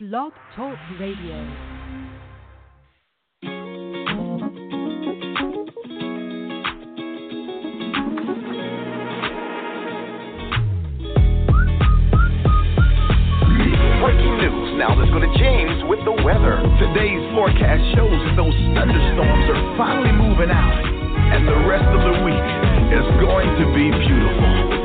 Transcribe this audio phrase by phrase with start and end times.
[0.00, 1.42] Blog Talk Radio.
[13.98, 14.78] Breaking news.
[14.78, 16.62] Now let's go to James with the weather.
[16.78, 20.78] Today's forecast shows that those thunderstorms are finally moving out,
[21.34, 22.46] and the rest of the week
[22.94, 24.78] is going to be beautiful.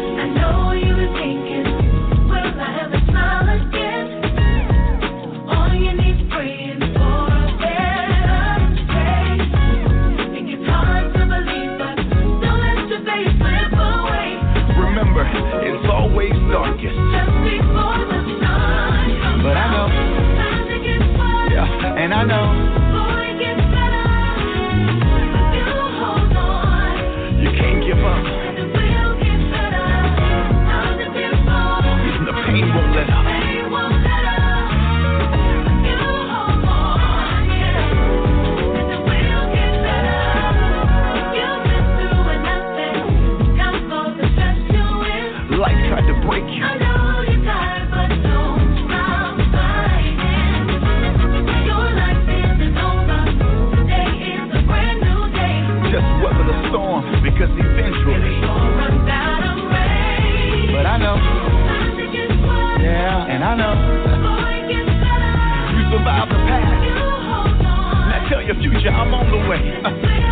[16.54, 16.94] Darkest.
[16.94, 21.54] Just before the sun comes But I know, time to get started.
[21.54, 22.46] yeah, and I know
[63.58, 63.74] better.
[65.74, 66.84] you survived the past.
[68.10, 70.23] Now tell your future I'm on the way.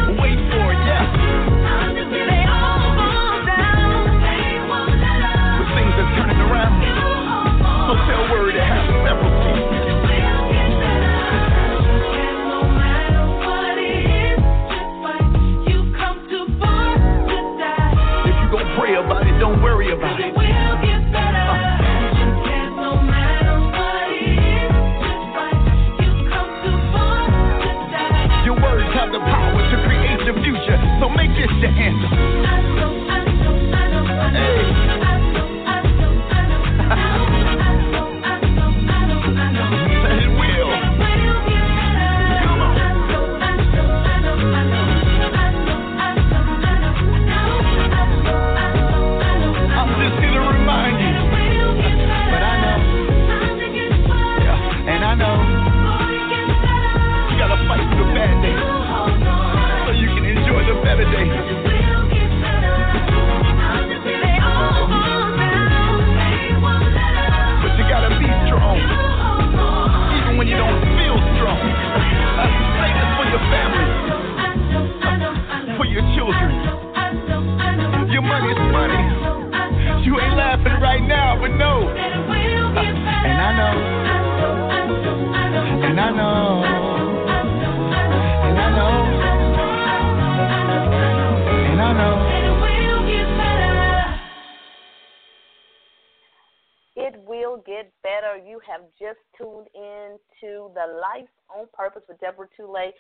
[102.58, 102.92] Deborah Tulay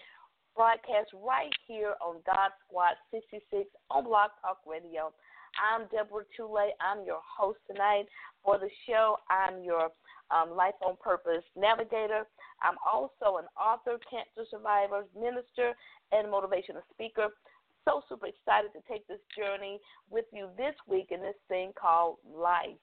[0.55, 5.13] broadcast right here on God Squad 66 on Blog Talk Radio.
[5.59, 6.69] I'm Deborah Tulay.
[6.79, 8.05] I'm your host tonight
[8.43, 9.17] for the show.
[9.29, 9.89] I'm your
[10.29, 12.23] um, Life on Purpose navigator.
[12.61, 15.73] I'm also an author, cancer survivor, minister,
[16.11, 17.29] and motivational speaker.
[17.85, 19.79] So super excited to take this journey
[20.09, 22.77] with you this week in this thing called life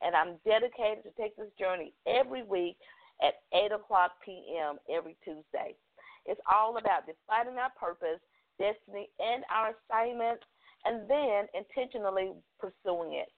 [0.00, 2.76] and I'm dedicated to take this journey every week
[3.20, 4.76] at 8 o'clock p.m.
[4.88, 5.74] every Tuesday.
[6.28, 8.20] It's all about defining our purpose,
[8.58, 10.40] destiny, and our assignment,
[10.84, 13.32] and then intentionally pursuing it.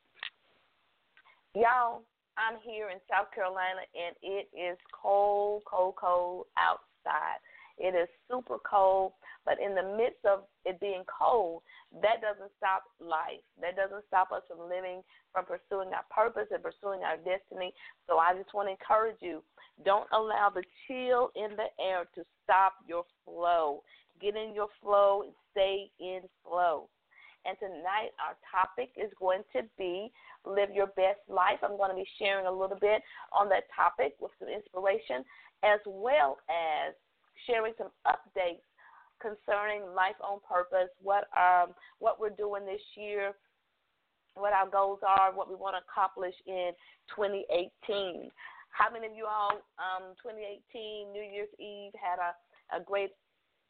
[1.55, 2.03] Y'all,
[2.37, 7.39] I'm here in South Carolina, and it is cold, cold, cold outside.
[7.79, 9.13] It is super cold,
[9.45, 11.63] but in the midst of it being cold,
[12.03, 13.43] that doesn't stop life.
[13.61, 15.03] That doesn't stop us from living,
[15.33, 17.73] from pursuing our purpose and pursuing our destiny.
[18.07, 19.43] So I just want to encourage you
[19.85, 23.83] don't allow the chill in the air to stop your flow.
[24.21, 26.89] Get in your flow and stay in flow.
[27.47, 30.13] And tonight, our topic is going to be
[30.45, 31.65] Live Your Best Life.
[31.65, 33.01] I'm going to be sharing a little bit
[33.33, 35.25] on that topic with some inspiration,
[35.65, 36.93] as well as
[37.47, 38.61] sharing some updates
[39.21, 43.33] concerning life on purpose, what um what we're doing this year,
[44.35, 46.73] what our goals are, what we want to accomplish in
[47.15, 48.31] 2018.
[48.71, 52.33] How many of you all, um, 2018 New Year's Eve, had a,
[52.79, 53.11] a great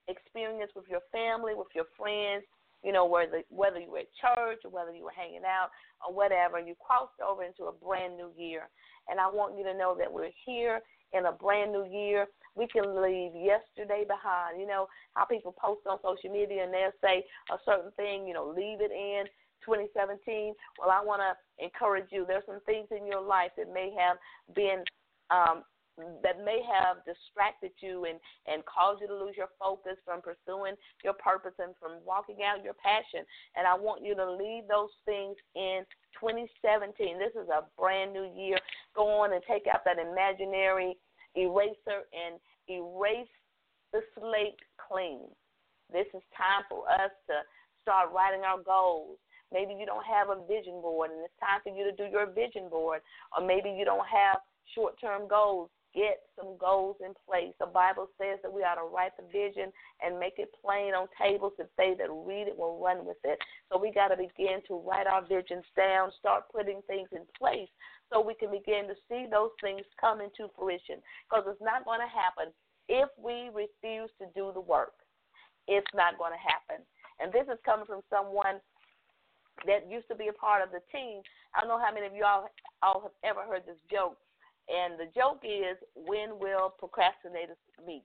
[0.08, 2.44] experience with your family, with your friends?
[2.82, 5.68] You know, whether whether you were at church or whether you were hanging out
[6.06, 8.68] or whatever, you crossed over into a brand new year.
[9.08, 10.80] And I want you to know that we're here
[11.12, 12.26] in a brand new year.
[12.56, 14.60] We can leave yesterday behind.
[14.60, 18.34] You know how people post on social media and they'll say a certain thing, you
[18.34, 19.24] know, leave it in
[19.64, 20.54] 2017.
[20.78, 22.24] Well, I want to encourage you.
[22.26, 24.16] There's some things in your life that may have
[24.54, 24.82] been
[25.30, 25.62] um,
[26.00, 26.22] Mm-hmm.
[26.22, 28.16] that may have distracted you and
[28.46, 30.74] and caused you to lose your focus from pursuing
[31.04, 33.26] your purpose and from walking out your passion.
[33.56, 35.84] And I want you to leave those things in
[36.16, 37.18] 2017.
[37.18, 38.56] This is a brand new year.
[38.96, 40.96] Go on and take out that imaginary
[41.36, 43.34] eraser and erase
[43.92, 45.28] the slate clean.
[45.92, 47.44] This is time for us to
[47.82, 49.18] start writing our goals.
[49.52, 52.30] Maybe you don't have a vision board and it's time for you to do your
[52.30, 53.02] vision board.
[53.36, 54.38] Or maybe you don't have
[54.74, 57.52] short term goals get some goals in place.
[57.58, 61.08] The Bible says that we ought to write the vision and make it plain on
[61.20, 63.38] tables that they that read it will run with it.
[63.70, 67.70] So we got to begin to write our visions down, start putting things in place
[68.10, 71.02] so we can begin to see those things come into fruition.
[71.26, 72.54] Because it's not going to happen
[72.90, 74.94] if we refuse to do the work.
[75.66, 76.82] It's not going to happen.
[77.18, 78.62] And this is coming from someone
[79.66, 81.20] that used to be a part of the team.
[81.54, 82.48] I don't know how many of you all,
[82.82, 84.16] all have ever heard this joke
[84.70, 88.04] and the joke is, when will procrastinators meet?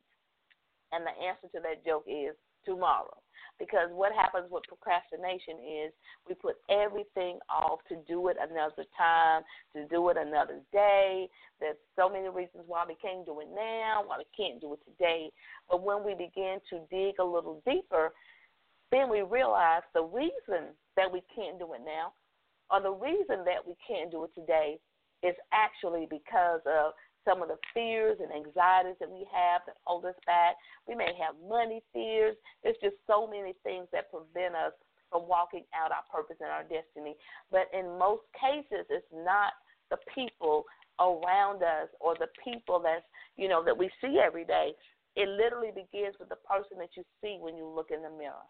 [0.91, 2.35] And the answer to that joke is
[2.65, 3.21] tomorrow.
[3.57, 5.94] Because what happens with procrastination is
[6.27, 11.29] we put everything off to do it another time, to do it another day.
[11.62, 14.79] There's so many reasons why we can't do it now, why we can't do it
[14.83, 15.31] today.
[15.69, 18.12] But when we begin to dig a little deeper,
[18.91, 22.12] then we realize the reason that we can't do it now,
[22.71, 24.79] or the reason that we can't do it today,
[25.25, 26.94] is actually because of
[27.25, 30.56] some of the fears and anxieties that we have that hold us back.
[30.88, 32.38] We may have money fears.
[32.62, 34.77] There's just so many things that prevent us
[35.10, 37.18] from walking out our purpose and our destiny.
[37.50, 39.57] But in most cases, it's not
[39.89, 40.66] the people
[41.01, 43.04] around us or the people that's
[43.36, 44.72] you know that we see every day.
[45.16, 48.45] It literally begins with the person that you see when you look in the mirror.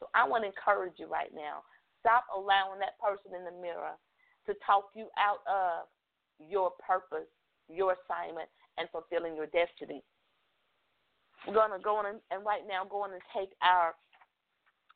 [0.00, 1.62] So I want to encourage you right now.
[2.00, 3.98] Stop allowing that person in the mirror
[4.46, 5.88] to talk you out of
[6.38, 7.28] your purpose,
[7.68, 8.48] your assignment,
[8.78, 10.02] and fulfilling your destiny.
[11.46, 13.94] We're gonna go on and, and right now go on and take our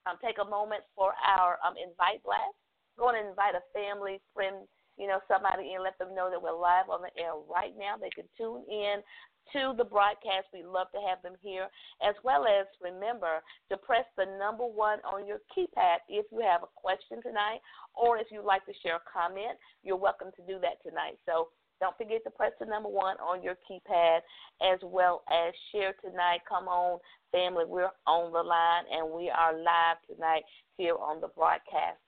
[0.07, 2.57] um, take a moment for our um, invite blast.
[2.97, 4.65] Go on and invite a family, friend,
[4.97, 8.01] you know, somebody in, let them know that we're live on the air right now.
[8.01, 9.05] They can tune in
[9.53, 10.49] to the broadcast.
[10.53, 11.69] We'd love to have them here,
[12.07, 13.41] as well as remember
[13.71, 17.61] to press the number one on your keypad if you have a question tonight,
[17.95, 19.59] or if you'd like to share a comment.
[19.83, 21.19] You're welcome to do that tonight.
[21.27, 21.49] So
[21.81, 24.21] don't forget to press the number one on your keypad,
[24.63, 26.41] as well as share tonight.
[26.49, 26.99] Come on,
[27.33, 30.43] family, we're on the line and we are live tonight
[30.77, 31.99] here on the broadcast.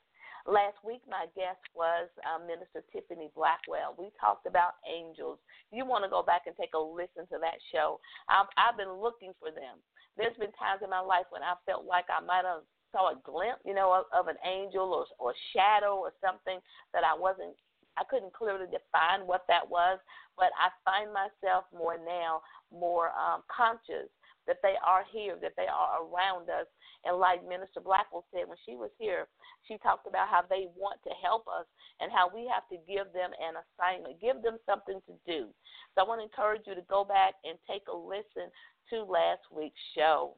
[0.50, 3.94] Last week, my guest was um, Minister Tiffany Blackwell.
[3.94, 5.38] We talked about angels.
[5.70, 8.02] You want to go back and take a listen to that show.
[8.26, 9.78] I've, I've been looking for them.
[10.18, 13.22] There's been times in my life when I felt like I might have saw a
[13.22, 16.58] glimpse, you know, of, of an angel or or shadow or something
[16.90, 17.54] that I wasn't
[17.94, 20.02] I couldn't clearly define what that was,
[20.34, 22.42] but I find myself more now
[22.74, 24.10] more um, conscious
[24.50, 26.66] that they are here, that they are around us.
[27.06, 29.30] And like Minister Blackwell said when she was here,
[29.70, 31.70] she talked about how they want to help us
[32.02, 35.54] and how we have to give them an assignment, give them something to do.
[35.94, 38.50] So I want to encourage you to go back and take a listen
[38.90, 40.34] to last week's show,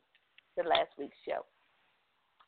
[0.61, 1.49] the last week's show.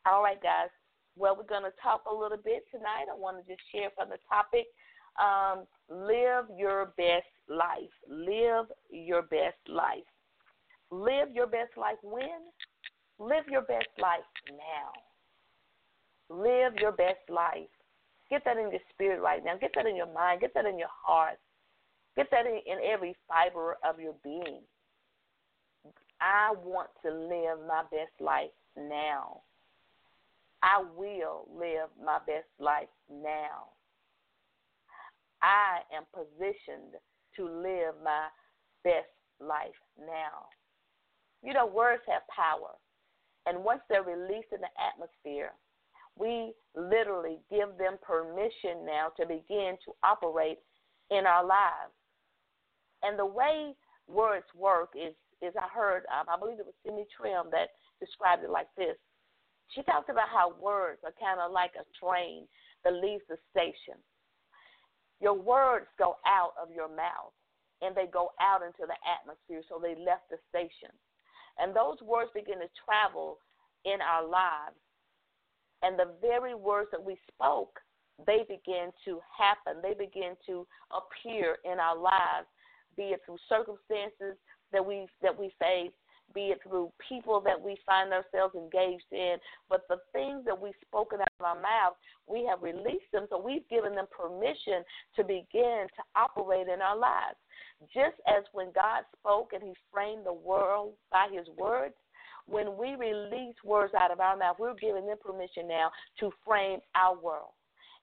[0.05, 0.69] All right, guys.
[1.17, 3.09] Well, we're going to talk a little bit tonight.
[3.09, 4.69] I want to just share from the topic
[5.17, 7.95] um, live your best life.
[8.07, 10.05] Live your best life.
[10.91, 12.51] Live your best life when?
[13.19, 14.91] Live your best life now.
[16.29, 17.69] Live your best life.
[18.29, 19.55] Get that in your spirit right now.
[19.59, 20.41] Get that in your mind.
[20.41, 21.37] Get that in your heart.
[22.15, 24.61] Get that in, in every fiber of your being.
[26.21, 29.41] I want to live my best life now.
[30.63, 33.69] I will live my best life now.
[35.41, 36.95] I am positioned
[37.35, 38.27] to live my
[38.83, 40.47] best life now.
[41.45, 42.73] You know, words have power.
[43.45, 45.51] And once they're released in the atmosphere,
[46.17, 50.57] we literally give them permission now to begin to operate
[51.11, 51.93] in our lives.
[53.03, 53.75] And the way
[54.07, 58.43] words work is, is I heard, um, I believe it was Cindy Trimm that described
[58.43, 58.97] it like this.
[59.69, 62.47] She talked about how words are kind of like a train
[62.83, 64.01] that leaves the station.
[65.21, 67.33] Your words go out of your mouth
[67.81, 70.89] and they go out into the atmosphere, so they left the station.
[71.59, 73.39] And those words begin to travel
[73.85, 74.75] in our lives.
[75.83, 77.79] And the very words that we spoke,
[78.25, 79.81] they begin to happen.
[79.81, 82.47] They begin to appear in our lives,
[82.95, 84.37] be it through circumstances
[84.71, 85.91] that we that we face,
[86.33, 89.35] be it through people that we find ourselves engaged in.
[89.69, 91.97] But the things that we've spoken out of our mouths,
[92.27, 94.83] we have released them, so we've given them permission
[95.17, 97.37] to begin to operate in our lives.
[97.93, 101.95] Just as when God spoke and He framed the world by His words,
[102.47, 105.89] when we release words out of our mouth, we're giving them permission now
[106.19, 107.53] to frame our world.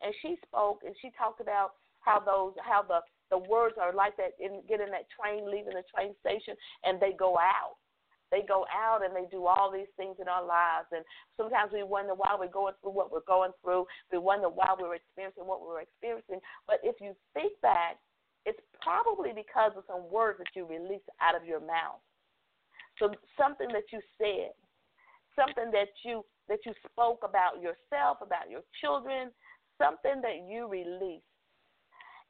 [0.02, 4.16] And she spoke and she talked about how those how the the words are like
[4.16, 7.78] that in getting that train leaving the train station and they go out
[8.32, 10.88] they go out and they do all these things in our lives.
[10.90, 11.04] And
[11.36, 13.84] sometimes we wonder why we're going through what we're going through.
[14.10, 16.40] We wonder why we're experiencing what we're experiencing.
[16.66, 18.00] But if you think back,
[18.44, 22.02] it's probably because of some words that you released out of your mouth.
[22.98, 24.52] So something that you said,
[25.36, 29.30] something that you that you spoke about yourself, about your children,
[29.78, 31.24] something that you released.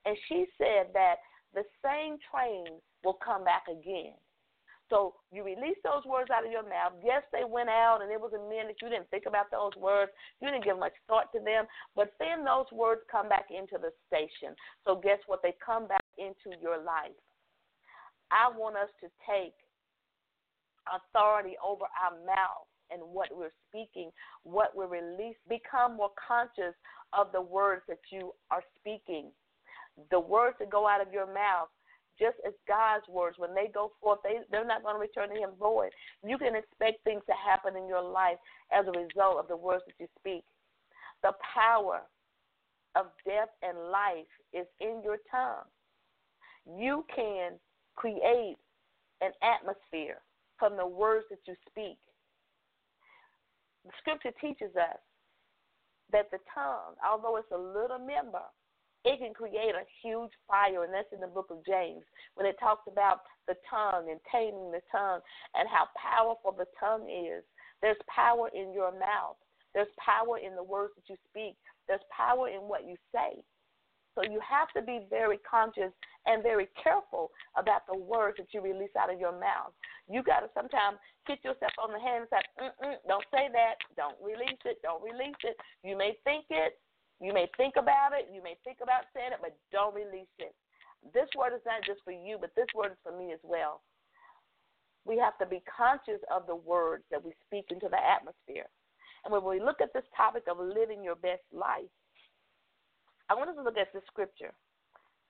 [0.04, 1.16] And she said that
[1.54, 4.14] the same train will come back again.
[4.92, 6.92] So you release those words out of your mouth.
[7.02, 8.76] Yes, they went out, and it was a minute.
[8.82, 10.12] You didn't think about those words.
[10.42, 11.64] You didn't give much thought to them.
[11.96, 14.54] But then those words come back into the station.
[14.84, 15.40] So guess what?
[15.42, 17.16] They come back into your life.
[18.28, 19.56] I want us to take
[20.84, 24.10] authority over our mouth and what we're speaking,
[24.44, 25.40] what we're releasing.
[25.48, 26.76] Become more conscious
[27.16, 29.32] of the words that you are speaking.
[30.10, 31.72] The words that go out of your mouth
[32.18, 35.40] just as God's words, when they go forth, they, they're not going to return to
[35.40, 35.90] Him void.
[36.26, 38.38] You can expect things to happen in your life
[38.72, 40.44] as a result of the words that you speak.
[41.22, 42.02] The power
[42.94, 45.66] of death and life is in your tongue.
[46.78, 47.52] You can
[47.96, 48.56] create
[49.20, 50.18] an atmosphere
[50.58, 51.98] from the words that you speak.
[53.84, 55.00] The scripture teaches us
[56.12, 58.44] that the tongue, although it's a little member,
[59.04, 62.04] it can create a huge fire, and that's in the book of James
[62.34, 65.20] when it talks about the tongue and taming the tongue
[65.54, 67.42] and how powerful the tongue is.
[67.80, 69.36] There's power in your mouth.
[69.74, 71.56] There's power in the words that you speak.
[71.88, 73.42] There's power in what you say.
[74.14, 75.90] So you have to be very conscious
[76.26, 79.72] and very careful about the words that you release out of your mouth.
[80.08, 83.80] You got to sometimes hit yourself on the hand and say, Mm-mm, "Don't say that.
[83.96, 84.82] Don't release it.
[84.82, 86.78] Don't release it." You may think it,
[87.22, 90.54] you may think about it, you may think about saying it, but don't release it.
[91.14, 93.82] This word is not just for you, but this word is for me as well.
[95.06, 98.66] We have to be conscious of the words that we speak into the atmosphere.
[99.24, 101.90] And when we look at this topic of living your best life,
[103.30, 104.50] I want us to look at this scripture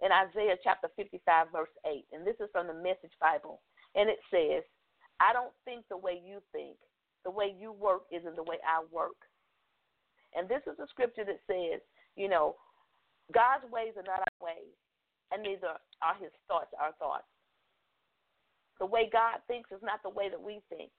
[0.00, 2.04] in Isaiah chapter 55, verse 8.
[2.12, 3.60] And this is from the Message Bible.
[3.94, 4.64] And it says,
[5.20, 6.76] I don't think the way you think.
[7.24, 9.16] The way you work isn't the way I work.
[10.34, 11.80] And this is a scripture that says,
[12.16, 12.56] you know,
[13.32, 14.72] God's ways are not our ways,
[15.30, 17.28] and neither are his thoughts our thoughts.
[18.80, 20.90] The way God thinks is not the way that we think.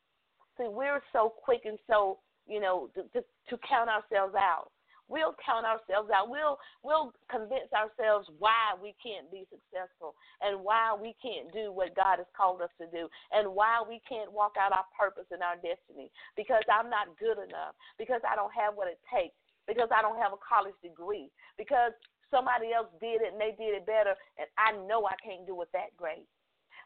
[0.58, 4.70] See, we're so quick and so, you know, to, to, to count ourselves out.
[5.12, 6.32] We'll count ourselves out.
[6.32, 11.96] We'll we'll convince ourselves why we can't be successful and why we can't do what
[11.96, 15.44] God has called us to do and why we can't walk out our purpose and
[15.44, 16.08] our destiny
[16.40, 19.36] because I'm not good enough, because I don't have what it takes,
[19.68, 21.28] because I don't have a college degree,
[21.60, 21.92] because
[22.32, 25.60] somebody else did it and they did it better and I know I can't do
[25.62, 26.26] it that great.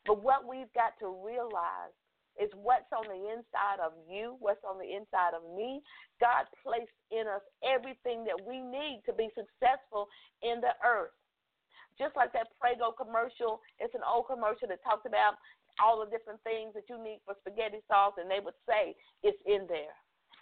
[0.06, 1.94] But what we've got to realize
[2.38, 5.82] is what's on the inside of you, what's on the inside of me.
[6.22, 10.08] God placed in us everything that we need to be successful
[10.42, 11.14] in the earth.
[11.98, 15.34] Just like that Prego commercial, it's an old commercial that talks about
[15.82, 18.94] all the different things that you need for spaghetti sauce, and they would say
[19.26, 19.94] it's in there.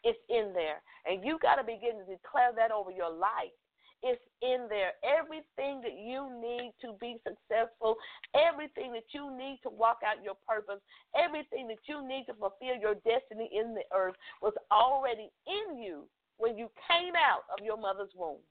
[0.04, 0.84] It's in there.
[1.08, 3.56] And you got to begin to declare that over your life.
[4.04, 4.94] It's in there.
[5.02, 7.96] Everything that you need to be successful,
[8.36, 10.82] everything that you need to walk out your purpose,
[11.18, 16.06] everything that you need to fulfill your destiny in the earth was already in you
[16.38, 18.44] when you came out of your mother's womb.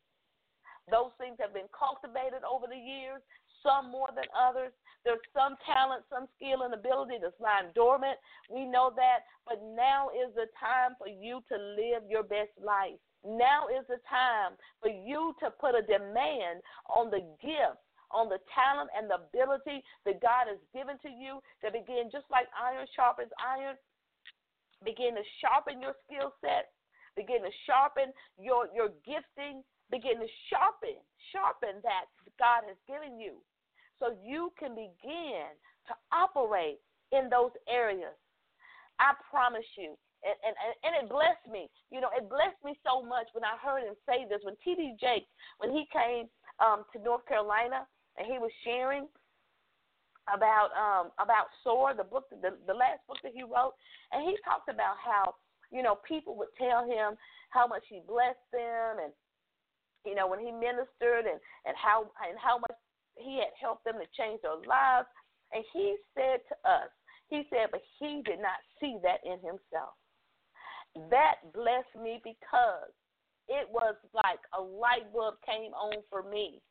[0.90, 3.22] Those things have been cultivated over the years,
[3.62, 4.72] some more than others,
[5.04, 8.16] There's some talent, some skill and ability that's lying dormant.
[8.48, 9.28] We know that.
[9.46, 12.96] But now is the time for you to live your best life.
[13.24, 16.60] Now is the time for you to put a demand
[16.92, 17.80] on the gift
[18.14, 22.30] on the talent and the ability that God has given to you to begin, just
[22.30, 23.74] like iron sharpens iron,
[24.86, 26.70] begin to sharpen your skill set,
[27.18, 31.02] begin to sharpen your, your gifting, begin to sharpen,
[31.34, 32.06] sharpen that
[32.38, 33.42] God has given you
[33.98, 35.50] so you can begin
[35.90, 36.78] to operate
[37.10, 38.14] in those areas.
[38.98, 41.68] I promise you, and, and, and it blessed me.
[41.92, 44.40] You know, it blessed me so much when I heard him say this.
[44.42, 44.96] When T.D.
[44.96, 45.28] Jakes,
[45.60, 46.26] when he came
[46.58, 47.84] um, to North Carolina,
[48.16, 49.06] and he was sharing
[50.32, 53.76] about um about SOAR, the book the the last book that he wrote,
[54.12, 55.36] and he talked about how,
[55.70, 57.18] you know, people would tell him
[57.50, 59.12] how much he blessed them and
[60.04, 62.76] you know, when he ministered and, and how and how much
[63.16, 65.08] he had helped them to change their lives.
[65.52, 66.90] And he said to us,
[67.28, 69.96] he said, but he did not see that in himself.
[71.10, 72.94] That blessed me because
[73.48, 76.62] it was like a light bulb came on for me.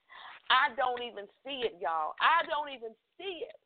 [0.49, 2.15] I don't even see it, y'all.
[2.19, 3.57] I don't even see it.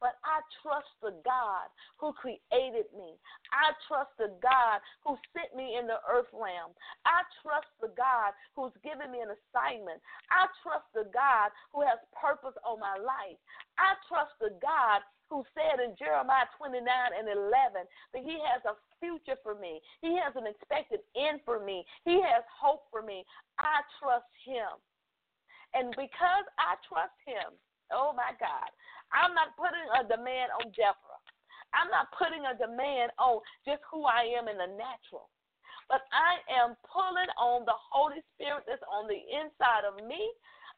[0.00, 1.66] But I trust the God
[1.98, 3.18] who created me.
[3.50, 6.70] I trust the God who sent me in the earth realm.
[7.02, 9.98] I trust the God who's given me an assignment.
[10.30, 13.38] I trust the God who has purpose on my life.
[13.78, 18.78] I trust the God who said in Jeremiah 29 and 11 that he has a
[18.96, 19.80] future for me.
[20.00, 21.84] He has an expected end for me.
[22.04, 23.24] He has hope for me.
[23.60, 24.72] I trust him.
[25.76, 27.52] And because I trust him,
[27.92, 28.72] oh my God,
[29.12, 31.22] I'm not putting a demand on Deborah.
[31.76, 35.28] I'm not putting a demand on just who I am in the natural.
[35.88, 40.20] But I am pulling on the Holy Spirit that's on the inside of me.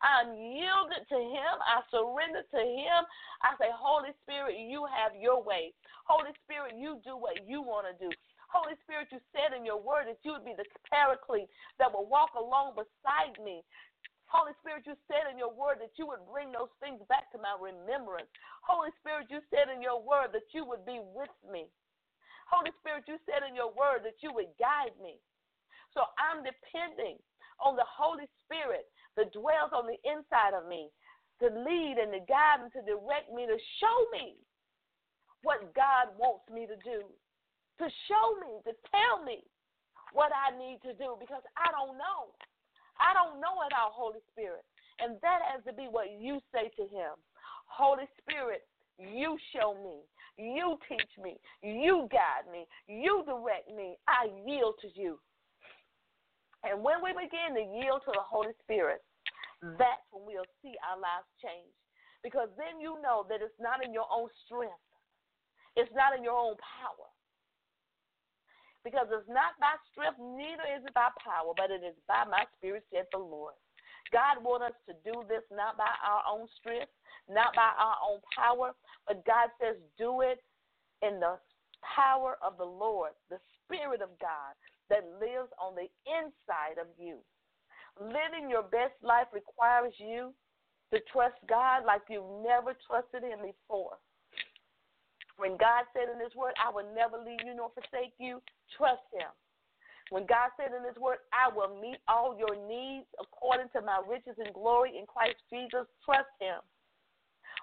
[0.00, 1.54] I'm yielded to Him.
[1.60, 3.00] I surrender to Him.
[3.42, 5.74] I say, Holy Spirit, you have your way.
[6.06, 8.10] Holy Spirit, you do what you want to do.
[8.50, 12.06] Holy Spirit, you said in your word that you would be the paraclete that will
[12.06, 13.62] walk along beside me.
[14.30, 17.38] Holy Spirit, you said in your word that you would bring those things back to
[17.42, 18.30] my remembrance.
[18.62, 21.66] Holy Spirit, you said in your word that you would be with me.
[22.46, 25.18] Holy Spirit, you said in your word that you would guide me.
[25.90, 27.18] So I'm depending
[27.58, 28.86] on the Holy Spirit
[29.18, 30.94] that dwells on the inside of me
[31.42, 34.38] to lead and to guide and to direct me, to show me
[35.42, 37.02] what God wants me to do,
[37.82, 39.42] to show me, to tell me
[40.14, 42.30] what I need to do because I don't know.
[43.00, 44.62] I don't know it all, Holy Spirit.
[45.00, 47.16] And that has to be what you say to him.
[47.66, 48.68] Holy Spirit,
[49.00, 50.04] you show me.
[50.36, 51.40] You teach me.
[51.64, 52.68] You guide me.
[52.86, 53.96] You direct me.
[54.08, 55.18] I yield to you.
[56.64, 59.00] And when we begin to yield to the Holy Spirit,
[59.80, 61.72] that's when we'll see our lives change.
[62.24, 64.84] Because then you know that it's not in your own strength,
[65.76, 67.08] it's not in your own power,
[68.84, 72.44] because it's not by strength, neither is it by power, but it is by my
[72.56, 73.54] spirit, said the Lord.
[74.12, 76.90] God wants us to do this not by our own strength,
[77.28, 78.72] not by our own power,
[79.06, 80.42] but God says, do it
[81.02, 81.38] in the
[81.84, 84.52] power of the Lord, the Spirit of God
[84.90, 87.22] that lives on the inside of you.
[88.00, 90.34] Living your best life requires you
[90.92, 93.98] to trust God like you've never trusted Him before.
[95.38, 98.42] When God said in His Word, I will never leave you nor forsake you,
[98.76, 99.30] trust Him.
[100.10, 104.02] When God said in His Word, I will meet all your needs according to my
[104.02, 106.58] riches and glory in Christ Jesus, trust Him.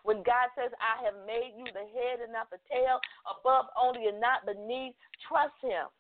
[0.08, 4.08] When God says, I have made you the head and not the tail, above only
[4.08, 4.96] and not beneath,
[5.28, 5.92] trust Him.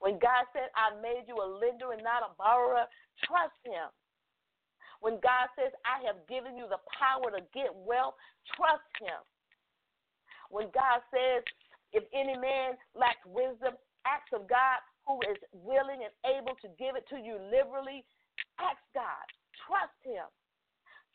[0.00, 2.88] When God said, I made you a lender and not a borrower,
[3.28, 3.92] trust Him.
[5.04, 8.16] When God says, I have given you the power to get wealth,
[8.56, 9.20] trust Him.
[10.48, 11.44] When God says,
[11.92, 16.96] if any man lacks wisdom, ask of God who is willing and able to give
[16.96, 18.04] it to you liberally.
[18.60, 19.26] Ask God.
[19.66, 20.28] Trust Him.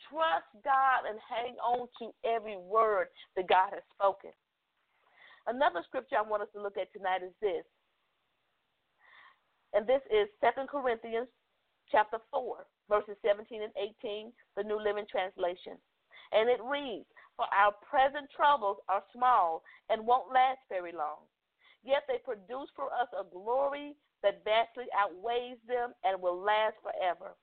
[0.08, 4.32] Trust God and hang on to every word that God has spoken.
[5.48, 7.66] Another scripture I want us to look at tonight is this.
[9.74, 11.28] And this is Second Corinthians
[11.92, 15.78] chapter 4, verses 17 and 18, the New Living Translation.
[16.32, 21.26] And it reads, for our present troubles are small and won't last very long.
[21.84, 27.36] Yet they produce for us a glory that vastly outweighs them and will last forever.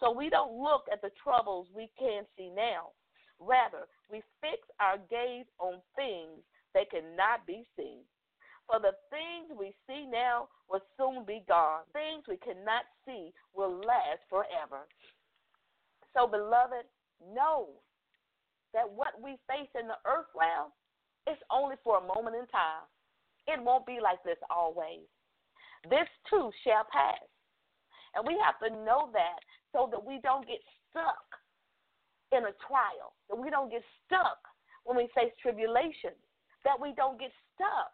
[0.00, 2.96] So we don't look at the troubles we can see now.
[3.38, 6.40] Rather, we fix our gaze on things
[6.74, 8.00] that cannot be seen.
[8.66, 11.82] For the things we see now will soon be gone.
[11.92, 14.86] Things we cannot see will last forever.
[16.14, 16.86] So, beloved,
[17.34, 17.68] know
[18.72, 20.72] that what we face in the earth realm
[21.28, 22.86] is only for a moment in time.
[23.46, 25.06] It won't be like this always.
[25.90, 27.26] This too shall pass.
[28.14, 29.40] And we have to know that
[29.72, 31.26] so that we don't get stuck
[32.30, 34.38] in a trial, that we don't get stuck
[34.84, 36.14] when we face tribulation,
[36.64, 37.92] that we don't get stuck,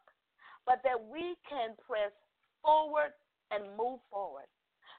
[0.67, 2.13] but that we can press
[2.63, 3.15] forward
[3.51, 4.47] and move forward.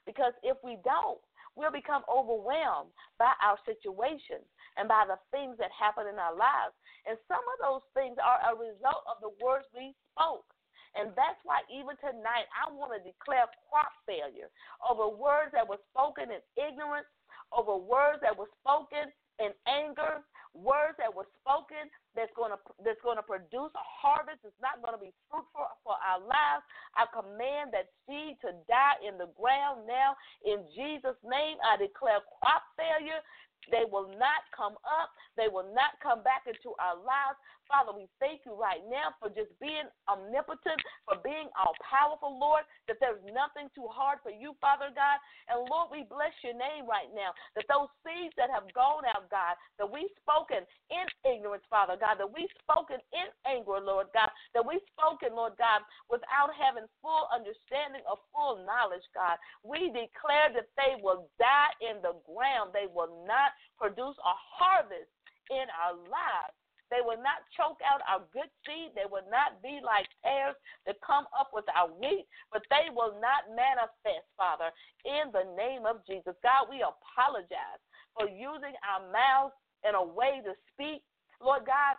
[0.05, 1.19] Because if we don't,
[1.55, 4.41] we'll become overwhelmed by our situation
[4.77, 6.75] and by the things that happen in our lives.
[7.07, 10.45] And some of those things are a result of the words we spoke.
[10.97, 14.49] And that's why even tonight I want to declare crop failure
[14.81, 17.09] over words that were spoken in ignorance,
[17.53, 20.25] over words that were spoken in anger,
[20.57, 24.41] words that were spoken that's going to that's going to produce a harvest.
[24.43, 26.65] It's not going to be fruitful for our lives.
[26.97, 31.61] I command that seed to die in the ground now in Jesus' name.
[31.61, 33.21] I declare crop failure.
[33.67, 35.11] They will not come up.
[35.35, 37.37] They will not come back into our lives.
[37.69, 42.65] Father, we thank you right now for just being omnipotent, for being all powerful, Lord,
[42.89, 45.21] that there's nothing too hard for you, Father God.
[45.45, 49.29] And Lord, we bless your name right now, that those seeds that have gone out,
[49.29, 54.33] God, that we've spoken in ignorance, Father God, that we've spoken in anger, Lord God,
[54.57, 59.37] that we've spoken, Lord God, without having full understanding or full knowledge, God.
[59.61, 62.73] We declare that they will die in the ground.
[62.73, 65.11] They will not produce a harvest
[65.49, 66.55] in our lives.
[66.89, 68.97] They will not choke out our good seed.
[68.97, 70.57] They will not be like tares
[70.89, 74.73] that come up with our wheat, but they will not manifest, Father,
[75.05, 76.33] in the name of Jesus.
[76.41, 77.81] God, we apologize
[78.17, 79.53] for using our mouths
[79.85, 81.05] in a way to speak,
[81.37, 81.95] Lord God,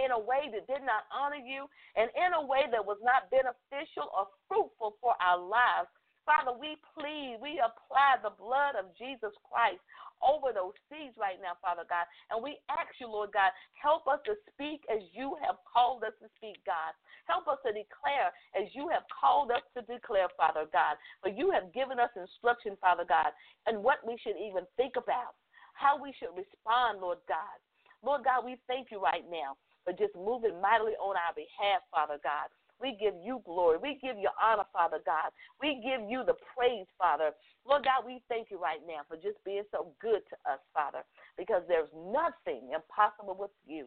[0.00, 3.30] in a way that did not honor you and in a way that was not
[3.30, 5.88] beneficial or fruitful for our lives.
[6.26, 9.82] Father, we plead, we apply the blood of Jesus Christ
[10.22, 12.06] over those seeds right now, Father God.
[12.30, 16.14] And we ask you, Lord God, help us to speak as you have called us
[16.22, 16.94] to speak, God.
[17.26, 20.96] Help us to declare as you have called us to declare, Father God.
[21.22, 23.34] For you have given us instruction, Father God,
[23.66, 25.38] and what we should even think about,
[25.74, 27.58] how we should respond, Lord God.
[28.02, 29.54] Lord God, we thank you right now
[29.86, 32.50] for just moving mightily on our behalf, Father God.
[32.82, 33.78] We give you glory.
[33.78, 35.30] We give you honor, Father God.
[35.62, 37.30] We give you the praise, Father.
[37.62, 41.06] Lord God, we thank you right now for just being so good to us, Father,
[41.38, 43.86] because there's nothing impossible with you.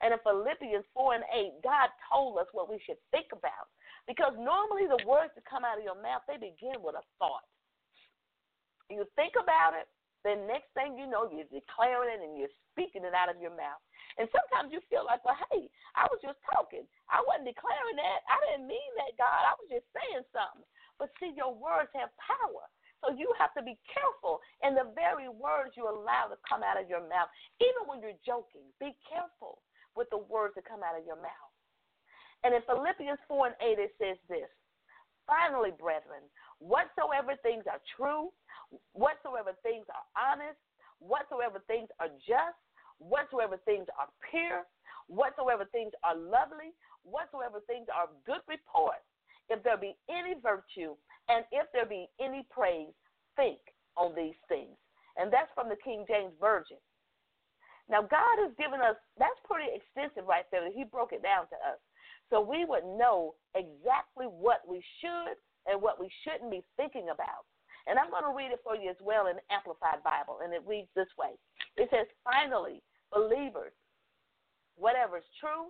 [0.00, 3.68] And in Philippians 4 and 8, God told us what we should think about.
[4.08, 7.44] Because normally the words that come out of your mouth, they begin with a thought.
[8.88, 9.86] You think about it,
[10.24, 13.52] then next thing you know, you're declaring it and you're speaking it out of your
[13.52, 13.80] mouth.
[14.20, 15.64] And sometimes you feel like, well, hey,
[15.96, 16.84] I was just talking.
[17.08, 18.20] I wasn't declaring that.
[18.28, 19.48] I didn't mean that, God.
[19.48, 20.68] I was just saying something.
[21.00, 22.68] But see, your words have power.
[23.00, 26.76] So you have to be careful in the very words you allow to come out
[26.76, 27.32] of your mouth.
[27.64, 29.64] Even when you're joking, be careful
[29.96, 31.52] with the words that come out of your mouth.
[32.44, 34.52] And in Philippians 4 and 8, it says this
[35.24, 36.28] Finally, brethren,
[36.60, 38.28] whatsoever things are true,
[38.92, 40.60] whatsoever things are honest,
[41.00, 42.60] whatsoever things are just,
[43.00, 44.62] whatsoever things are pure,
[45.08, 49.02] whatsoever things are lovely, whatsoever things are good report,
[49.48, 50.94] if there be any virtue,
[51.28, 52.94] and if there be any praise,
[53.34, 53.58] think
[53.96, 54.76] on these things.
[55.16, 56.78] And that's from the King James Version.
[57.90, 60.62] Now, God has given us, that's pretty extensive right there.
[60.70, 61.82] He broke it down to us.
[62.30, 65.34] So we would know exactly what we should
[65.66, 67.42] and what we shouldn't be thinking about.
[67.90, 70.38] And I'm going to read it for you as well in Amplified Bible.
[70.46, 71.34] And it reads this way
[71.74, 72.78] It says, Finally,
[73.12, 73.72] believers,
[74.76, 75.68] whatever is true,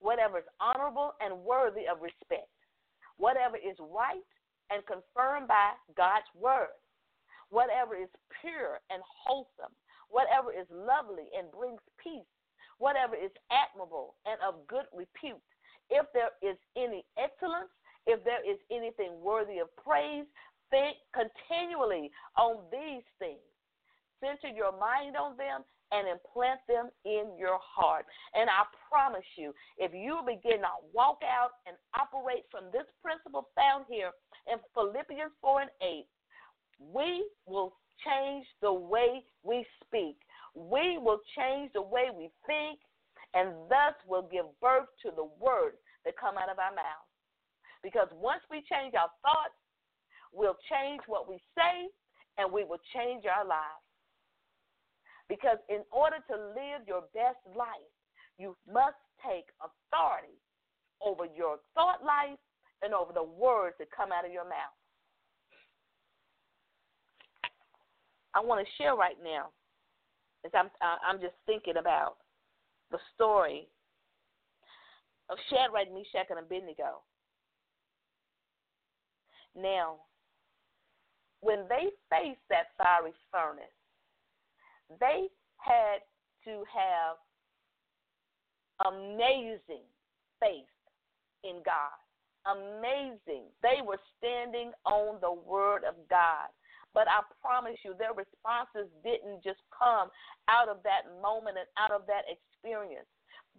[0.00, 2.50] whatever is honorable and worthy of respect,
[3.16, 4.26] whatever is right
[4.70, 6.74] and confirmed by God's word,
[7.50, 8.10] whatever is
[8.40, 9.72] pure and wholesome,
[10.08, 12.28] whatever is lovely and brings peace,
[12.78, 15.40] whatever is admirable and of good repute,
[15.90, 17.70] if there is any excellence,
[18.06, 20.26] if there is anything worthy of praise,
[20.70, 23.44] think continually on these things.
[24.20, 28.06] Center your mind on them and implant them in your heart.
[28.34, 33.48] And I promise you, if you begin to walk out and operate from this principle
[33.54, 34.10] found here
[34.50, 36.06] in Philippians 4 and 8,
[36.92, 40.16] we will change the way we speak.
[40.54, 42.78] We will change the way we think,
[43.34, 47.10] and thus will give birth to the words that come out of our mouths.
[47.82, 49.58] Because once we change our thoughts,
[50.32, 51.86] we'll change what we say,
[52.38, 53.83] and we will change our lives.
[55.28, 57.92] Because in order to live your best life,
[58.38, 60.36] you must take authority
[61.00, 62.38] over your thought life
[62.82, 64.76] and over the words that come out of your mouth.
[68.34, 69.50] I want to share right now
[70.44, 72.16] as I'm uh, I'm just thinking about
[72.90, 73.68] the story
[75.30, 77.00] of Shadrach, Meshach, and Abednego.
[79.56, 80.02] Now,
[81.40, 83.64] when they faced that fiery furnace,
[85.00, 85.28] they
[85.58, 86.00] had
[86.44, 87.16] to have
[88.86, 89.86] amazing
[90.40, 90.68] faith
[91.44, 91.94] in God.
[92.44, 93.48] Amazing.
[93.62, 96.52] They were standing on the word of God.
[96.92, 100.08] But I promise you, their responses didn't just come
[100.46, 103.08] out of that moment and out of that experience.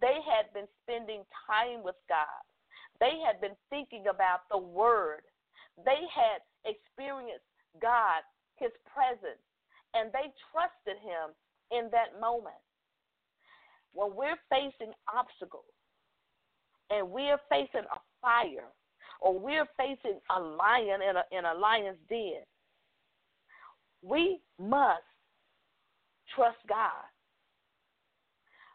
[0.00, 2.40] They had been spending time with God.
[2.98, 5.20] They had been thinking about the Word.
[5.84, 7.44] They had experienced
[7.80, 8.24] God,
[8.56, 9.42] His presence,
[9.96, 11.32] and they trusted Him
[11.72, 12.60] in that moment.
[13.92, 15.72] When we're facing obstacles
[16.90, 18.68] and we're facing a fire
[19.20, 22.44] or we're facing a lion in a, in a lion's den,
[24.02, 25.02] we must
[26.34, 27.08] trust God.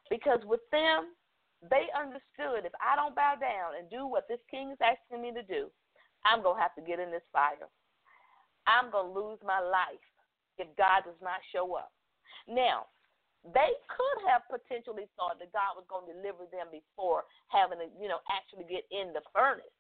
[0.09, 1.13] Because with them,
[1.69, 5.31] they understood if I don't bow down and do what this king is asking me
[5.33, 5.69] to do,
[6.25, 7.69] I'm going to have to get in this fire.
[8.65, 10.10] I'm going to lose my life
[10.57, 11.91] if God does not show up.
[12.47, 12.89] Now,
[13.41, 17.89] they could have potentially thought that God was going to deliver them before having to,
[17.97, 19.73] you know, actually get in the furnace.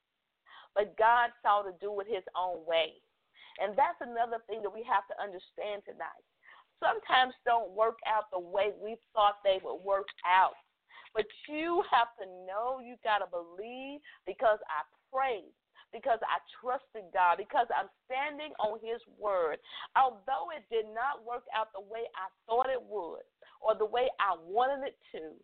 [0.73, 2.97] But God saw to do it his own way.
[3.61, 6.25] And that's another thing that we have to understand tonight.
[6.81, 10.57] Sometimes don't work out the way we thought they would work out.
[11.13, 14.81] But you have to know, you got to believe because I
[15.13, 15.53] prayed
[15.91, 19.59] because I trusted God, because I'm standing on His word.
[19.95, 23.27] Although it did not work out the way I thought it would
[23.59, 25.35] or the way I wanted it to,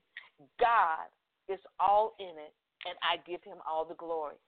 [0.60, 1.08] God
[1.48, 2.54] is all in it,
[2.88, 4.40] and I give Him all the glory.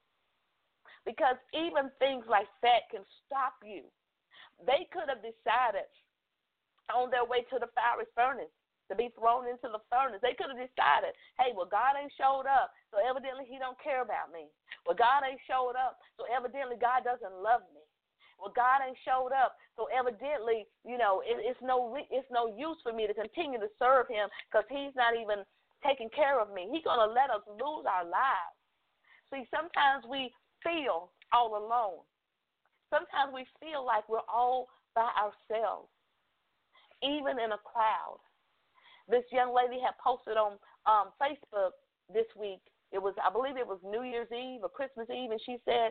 [1.04, 3.88] Because even things like that can stop you.
[4.66, 5.88] They could have decided
[6.92, 8.52] on their way to the fiery furnace
[8.90, 10.18] to be thrown into the furnace.
[10.20, 14.02] They could have decided, hey, well, God ain't showed up, so evidently He don't care
[14.02, 14.50] about me.
[14.82, 17.86] Well, God ain't showed up, so evidently God doesn't love me.
[18.42, 22.80] Well, God ain't showed up, so evidently, you know, it, it's no it's no use
[22.82, 25.46] for me to continue to serve Him because He's not even
[25.86, 26.66] taking care of me.
[26.72, 28.56] He's gonna let us lose our lives.
[29.30, 30.32] See, sometimes we
[30.64, 32.02] feel all alone.
[32.88, 35.92] Sometimes we feel like we're all by ourselves,
[37.04, 38.18] even in a crowd.
[39.10, 40.54] This young lady had posted on
[40.86, 41.74] um, Facebook
[42.12, 42.62] this week.
[42.92, 45.90] It was, I believe, it was New Year's Eve or Christmas Eve, and she said,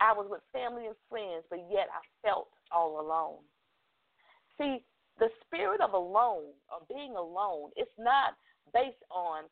[0.00, 3.40] "I was with family and friends, but yet I felt all alone."
[4.58, 4.84] See,
[5.18, 8.36] the spirit of alone or being alone, it's not
[8.72, 9.44] based on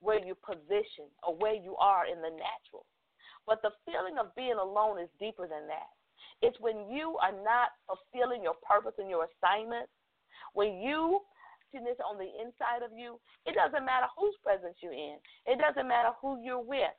[0.00, 2.86] where you position or where you are in the natural.
[3.46, 5.90] But the feeling of being alone is deeper than that.
[6.42, 9.88] It's when you are not fulfilling your purpose and your assignment,
[10.54, 11.20] when you
[11.74, 15.16] on the inside of you, it doesn't matter whose presence you're in.
[15.46, 16.96] It doesn't matter who you're with.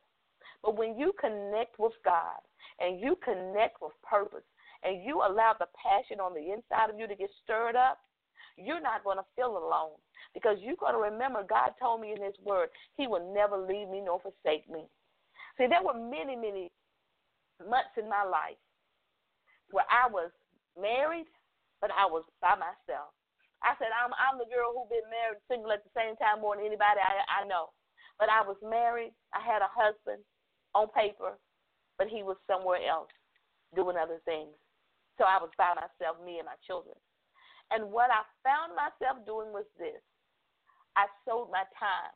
[0.63, 2.39] But when you connect with God
[2.79, 4.45] and you connect with purpose
[4.83, 7.99] and you allow the passion on the inside of you to get stirred up,
[8.57, 9.95] you're not going to feel alone
[10.33, 13.87] because you're going to remember God told me in His Word, He will never leave
[13.87, 14.85] me nor forsake me.
[15.57, 16.71] See, there were many, many
[17.59, 18.59] months in my life
[19.71, 20.31] where I was
[20.79, 21.27] married,
[21.81, 23.11] but I was by myself.
[23.63, 26.55] I said I'm I'm the girl who been married single at the same time more
[26.55, 27.75] than anybody I I know.
[28.19, 29.15] But I was married.
[29.31, 30.23] I had a husband
[30.75, 31.39] on paper,
[31.97, 33.11] but he was somewhere else
[33.75, 34.55] doing other things.
[35.19, 36.95] So I was by myself, me and my children.
[37.71, 40.01] And what I found myself doing was this.
[40.97, 42.11] I sold my time.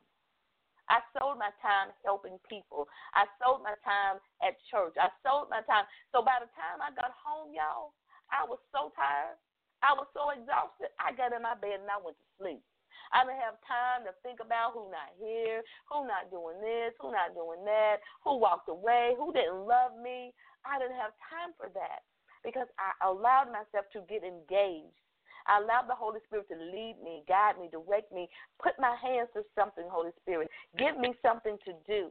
[0.92, 2.84] I sold my time helping people.
[3.16, 4.92] I sold my time at church.
[5.00, 5.88] I sold my time.
[6.12, 7.96] So by the time I got home, y'all,
[8.28, 9.40] I was so tired.
[9.84, 10.88] I was so exhausted.
[10.96, 12.64] I got in my bed and I went to sleep.
[13.12, 15.60] I didn't have time to think about who not here,
[15.92, 20.32] who not doing this, who not doing that, who walked away, who didn't love me.
[20.64, 22.00] I didn't have time for that
[22.40, 24.96] because I allowed myself to get engaged.
[25.44, 29.28] I allowed the Holy Spirit to lead me, guide me, direct me, put my hands
[29.36, 30.48] to something, Holy Spirit.
[30.80, 32.08] Give me something to do.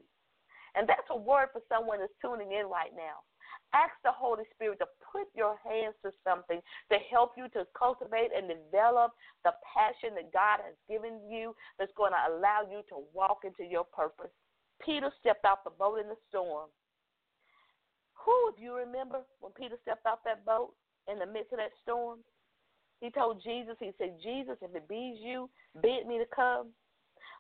[0.78, 3.26] And that's a word for someone that's tuning in right now.
[3.74, 8.34] Ask the Holy Spirit to put your hands to something to help you to cultivate
[8.36, 9.14] and develop
[9.46, 13.70] the passion that God has given you that's going to allow you to walk into
[13.70, 14.34] your purpose.
[14.82, 16.68] Peter stepped off the boat in the storm.
[18.26, 20.74] Who, do you remember when Peter stepped off that boat
[21.06, 22.20] in the midst of that storm?
[23.00, 25.50] He told Jesus, he said, Jesus, if it be you,
[25.82, 26.72] bid me to come.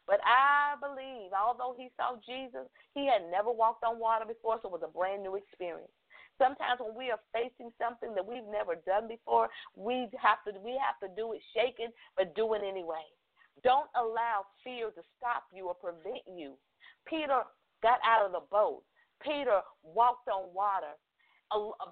[0.05, 4.67] But I believe, although he saw Jesus, he had never walked on water before, so
[4.67, 5.91] it was a brand new experience.
[6.38, 10.80] Sometimes when we are facing something that we've never done before, we have to we
[10.82, 13.06] have to do it shaken, but do it anyway.
[13.63, 16.58] Don't allow fear to stop you or prevent you.
[17.06, 17.46] Peter
[17.84, 18.82] got out of the boat.
[19.22, 20.98] Peter walked on water.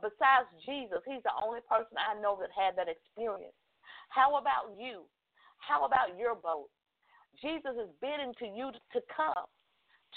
[0.01, 3.53] Besides Jesus, he's the only person I know that had that experience.
[4.09, 5.05] How about you?
[5.61, 6.73] How about your boat?
[7.39, 9.45] Jesus is bidding to you to come,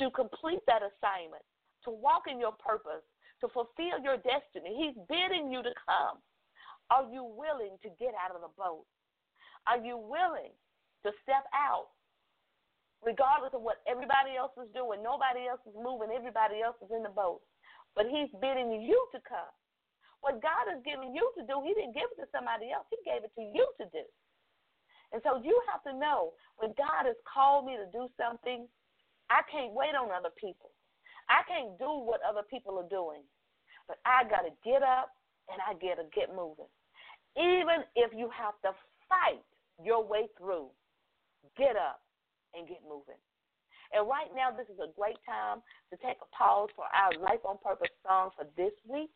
[0.01, 1.45] to complete that assignment,
[1.85, 3.05] to walk in your purpose,
[3.45, 4.73] to fulfill your destiny.
[4.73, 6.25] He's bidding you to come.
[6.89, 8.89] Are you willing to get out of the boat?
[9.69, 10.57] Are you willing
[11.05, 11.93] to step out?
[13.05, 17.05] Regardless of what everybody else is doing, nobody else is moving, everybody else is in
[17.05, 17.45] the boat.
[17.93, 19.53] But He's bidding you to come.
[20.25, 22.97] What God is giving you to do, He didn't give it to somebody else, He
[23.05, 24.05] gave it to you to do.
[25.13, 28.65] And so you have to know when God has called me to do something,
[29.29, 30.73] I can't wait on other people.
[31.29, 33.25] I can't do what other people are doing.
[34.14, 35.11] I got to get up
[35.50, 36.70] and I got to get moving.
[37.35, 38.70] Even if you have to
[39.11, 39.42] fight
[39.83, 40.70] your way through,
[41.59, 41.98] get up
[42.55, 43.18] and get moving.
[43.90, 47.42] And right now, this is a great time to take a pause for our Life
[47.42, 49.11] on Purpose song for this week.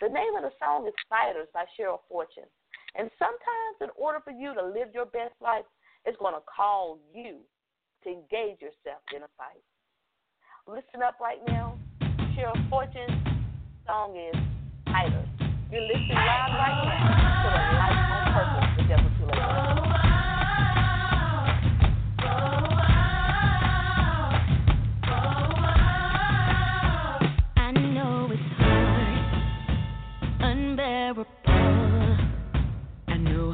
[0.00, 2.48] The name of the song is Fighters by Cheryl Fortune.
[2.96, 5.68] And sometimes, in order for you to live your best life,
[6.04, 7.44] it's going to call you
[8.04, 9.60] to engage yourself in a fight.
[10.64, 11.76] Listen up right now.
[12.32, 13.37] Cheryl Fortune
[13.88, 14.36] song is
[14.84, 15.26] Fighters.
[15.72, 17.48] You're listening live right now to
[18.12, 18.68] on Purpose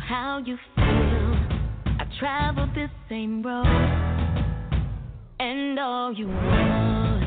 [0.01, 1.37] how you feel.
[1.87, 3.67] I traveled this same road,
[5.39, 7.23] and all you want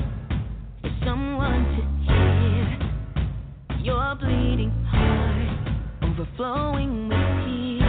[0.83, 1.96] is someone to
[3.87, 7.86] your bleeding heart overflowing with tears.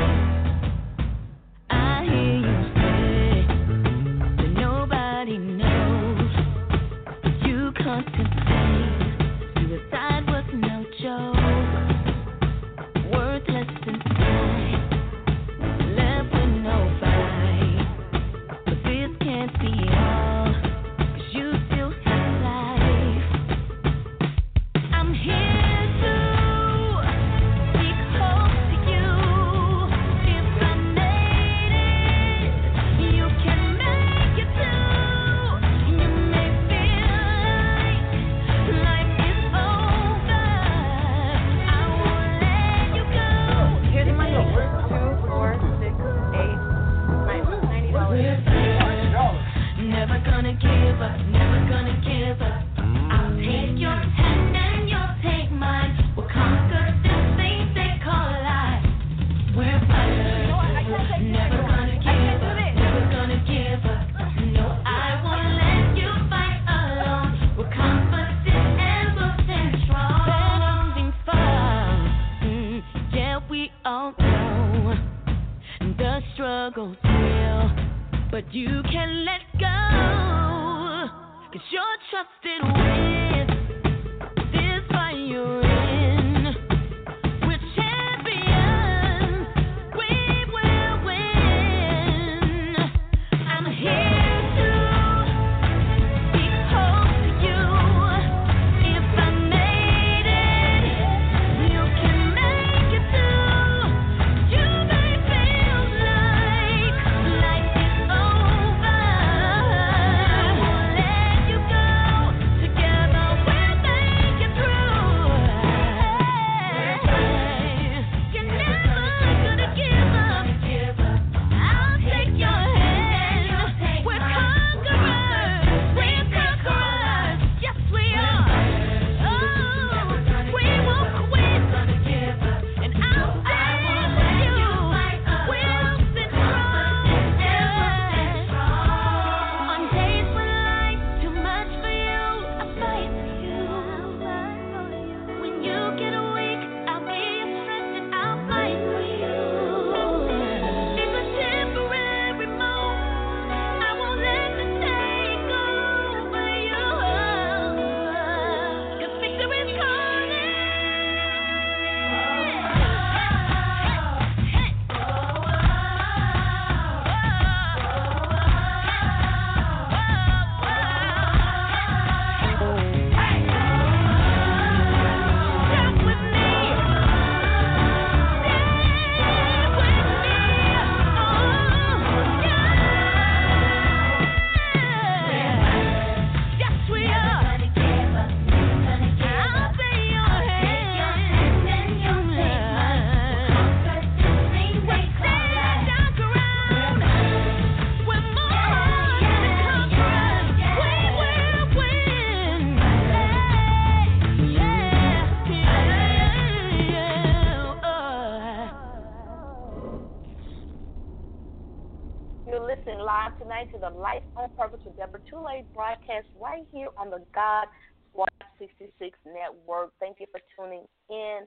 [215.75, 217.67] Broadcast right here on the God
[218.11, 218.29] Squad
[218.59, 219.93] 66 network.
[220.01, 221.41] Thank you for tuning in.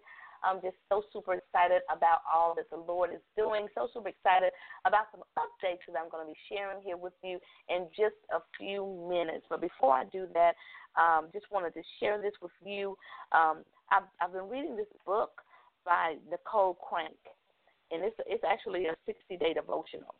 [0.44, 3.68] I'm just so super excited about all that the Lord is doing.
[3.76, 4.52] So super excited
[4.86, 7.38] about some updates that I'm going to be sharing here with you
[7.70, 9.46] in just a few minutes.
[9.50, 10.58] But before I do that,
[10.98, 12.98] um, just wanted to share this with you.
[13.32, 15.30] Um, I've, I've been reading this book
[15.86, 17.18] by Nicole Crank,
[17.92, 20.16] and it's it's actually a 60 day devotional.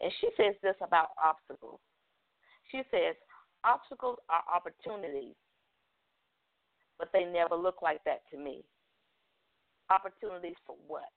[0.00, 1.80] And she says this about obstacles.
[2.70, 3.16] She says
[3.64, 5.34] obstacles are opportunities,
[6.98, 8.64] but they never look like that to me
[9.90, 11.08] opportunities for what?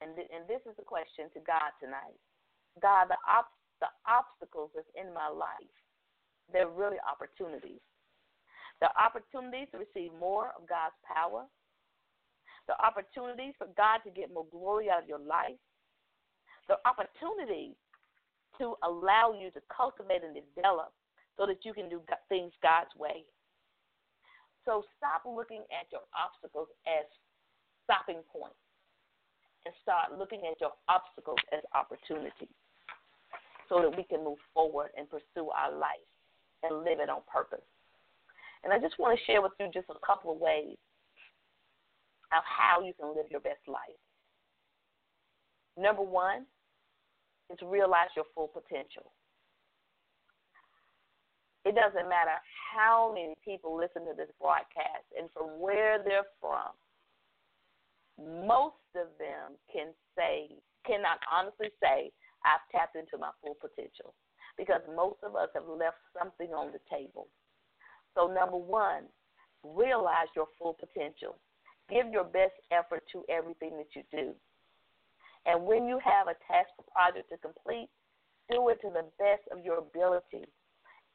[0.00, 2.18] And th- and this is the question to God tonight.
[2.82, 5.74] God, the op- the obstacles that's in my life,
[6.52, 7.82] they're really opportunities.
[8.80, 11.46] The opportunities to receive more of God's power.
[12.66, 15.60] The opportunities for God to get more glory out of your life.
[16.66, 17.76] The opportunities
[18.58, 20.92] to allow you to cultivate and develop
[21.36, 23.24] so that you can do things God's way.
[24.64, 27.04] So stop looking at your obstacles as
[27.84, 28.56] stopping points
[29.66, 32.52] and start looking at your obstacles as opportunities
[33.68, 36.08] so that we can move forward and pursue our life
[36.62, 37.64] and live it on purpose.
[38.62, 40.76] And I just want to share with you just a couple of ways
[42.32, 44.00] of how you can live your best life.
[45.76, 46.46] Number one
[47.50, 49.12] is realize your full potential.
[51.64, 52.36] It doesn't matter
[52.72, 56.76] how many people listen to this broadcast and from where they're from.
[58.20, 60.52] Most of them can say,
[60.86, 62.12] cannot honestly say,
[62.44, 64.12] I've tapped into my full potential
[64.56, 67.28] because most of us have left something on the table.
[68.14, 69.08] So, number one,
[69.64, 71.40] realize your full potential.
[71.90, 74.34] Give your best effort to everything that you do.
[75.46, 77.88] And when you have a task or project to complete,
[78.50, 80.48] do it to the best of your ability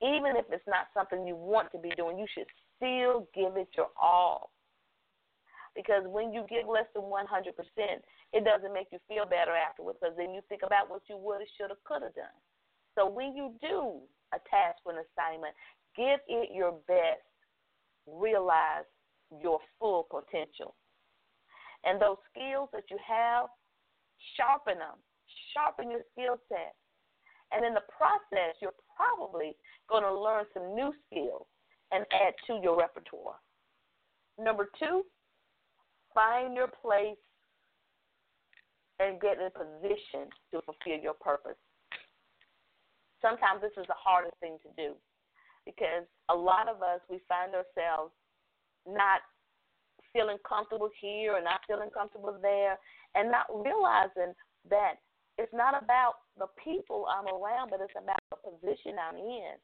[0.01, 3.67] even if it's not something you want to be doing, you should still give it
[3.75, 4.51] your all.
[5.75, 7.51] Because when you give less than 100%,
[8.34, 11.39] it doesn't make you feel better afterwards because then you think about what you would
[11.39, 12.39] have, should have, could have done.
[12.95, 13.99] So when you do
[14.34, 15.53] a task or an assignment,
[15.95, 17.23] give it your best.
[18.07, 18.88] Realize
[19.30, 20.75] your full potential.
[21.84, 23.47] And those skills that you have,
[24.36, 24.97] sharpen them.
[25.53, 26.76] Sharpen your skill set.
[27.51, 29.55] And in the process, you're probably
[29.89, 31.47] going to learn some new skills
[31.91, 33.41] and add to your repertoire.
[34.38, 35.03] Number two,
[36.13, 37.17] find your place
[38.99, 41.57] and get in a position to fulfill your purpose.
[43.22, 44.95] Sometimes this is the hardest thing to do
[45.65, 48.13] because a lot of us, we find ourselves
[48.88, 49.22] not
[50.13, 52.78] feeling comfortable here or not feeling comfortable there
[53.16, 54.34] and not realizing
[54.70, 55.01] that
[55.38, 59.55] it's not about the people I'm around, but it's about the position I'm in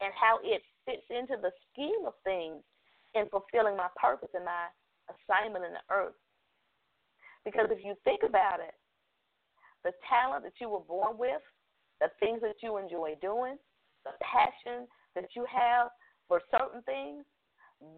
[0.00, 2.62] and how it fits into the scheme of things
[3.14, 4.68] in fulfilling my purpose and my
[5.08, 6.16] assignment in the earth.
[7.44, 8.76] Because if you think about it,
[9.84, 11.40] the talent that you were born with,
[12.00, 13.56] the things that you enjoy doing,
[14.04, 15.88] the passion that you have
[16.28, 17.24] for certain things,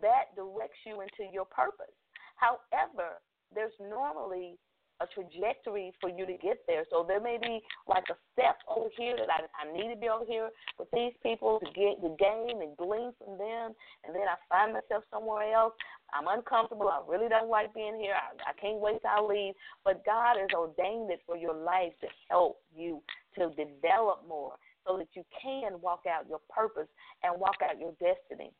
[0.00, 1.94] that directs you into your purpose.
[2.38, 3.18] However,
[3.54, 4.58] there's normally
[5.00, 6.84] a trajectory for you to get there.
[6.90, 10.08] So there may be like a step over here that I, I need to be
[10.08, 13.74] over here with these people to get the game and glean from them,
[14.04, 15.74] and then I find myself somewhere else.
[16.14, 16.88] I'm uncomfortable.
[16.88, 18.14] I really don't like being here.
[18.14, 19.54] I, I can't wait till I leave.
[19.84, 23.02] But God has ordained it for your life to help you
[23.38, 24.54] to develop more
[24.86, 26.88] so that you can walk out your purpose
[27.22, 28.52] and walk out your destiny.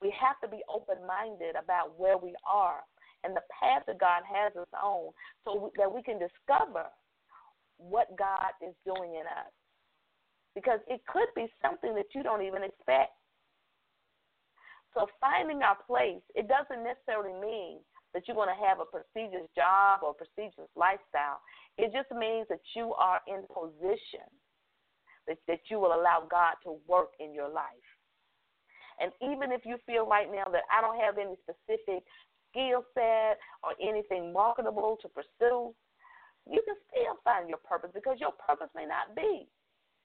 [0.00, 2.82] We have to be open minded about where we are
[3.24, 5.12] and the path that God has us on
[5.44, 6.86] so that we can discover
[7.78, 9.52] what God is doing in us.
[10.54, 13.16] Because it could be something that you don't even expect.
[14.94, 17.80] So finding our place, it doesn't necessarily mean
[18.12, 21.40] that you're going to have a prestigious job or prestigious lifestyle.
[21.78, 24.28] It just means that you are in position
[25.26, 27.88] that, that you will allow God to work in your life.
[29.00, 32.04] And even if you feel right now that I don't have any specific
[32.52, 35.72] skill set or anything marketable to pursue,
[36.46, 39.48] you can still find your purpose because your purpose may not be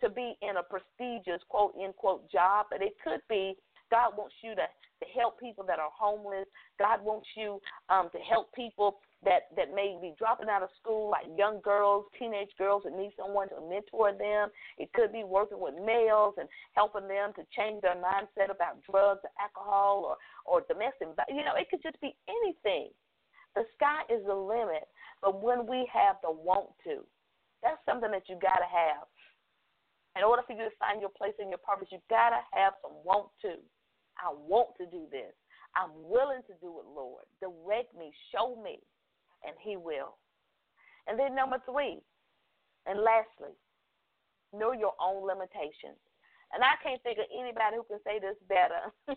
[0.01, 3.55] to be in a prestigious quote unquote job, but it could be
[3.89, 6.45] God wants you to, to help people that are homeless.
[6.79, 11.09] God wants you um, to help people that, that may be dropping out of school,
[11.09, 14.49] like young girls, teenage girls that need someone to mentor them.
[14.77, 19.21] It could be working with males and helping them to change their mindset about drugs
[19.25, 20.15] or alcohol or,
[20.45, 21.09] or domestic.
[21.29, 22.93] You know, it could just be anything.
[23.55, 24.85] The sky is the limit,
[25.21, 27.01] but when we have the want to,
[27.65, 29.09] that's something that you got to have.
[30.17, 32.97] In order for you to find your place and your purpose, you gotta have some
[33.05, 33.61] want to.
[34.17, 35.29] I want to do this.
[35.77, 37.21] I'm willing to do it, Lord.
[37.37, 38.81] Direct me, show me,
[39.47, 40.19] and He will.
[41.07, 42.03] And then number three,
[42.85, 43.55] and lastly,
[44.51, 45.99] know your own limitations.
[46.51, 48.91] And I can't think of anybody who can say this better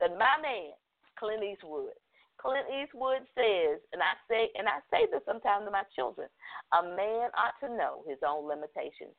[0.00, 0.76] than my man,
[1.16, 1.96] Clint Eastwood.
[2.36, 6.28] Clint Eastwood says, and I say and I say this sometimes to my children,
[6.70, 9.16] a man ought to know his own limitations.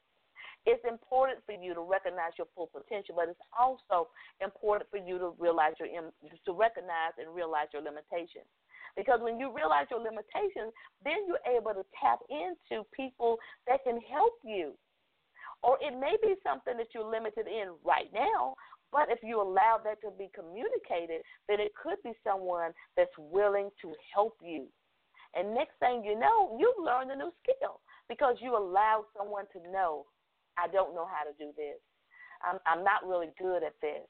[0.63, 5.19] It's important for you to recognize your full potential, but it's also important for you
[5.19, 8.47] to realize your to recognize and realize your limitations.
[8.95, 10.73] Because when you realize your limitations,
[11.03, 13.37] then you're able to tap into people
[13.67, 14.73] that can help you.
[15.61, 18.55] Or it may be something that you're limited in right now,
[18.91, 23.69] but if you allow that to be communicated, then it could be someone that's willing
[23.81, 24.67] to help you.
[25.35, 29.71] And next thing you know, you've learned a new skill because you allowed someone to
[29.71, 30.05] know,
[30.57, 31.77] I don't know how to do this.
[32.41, 34.07] I'm, I'm not really good at this.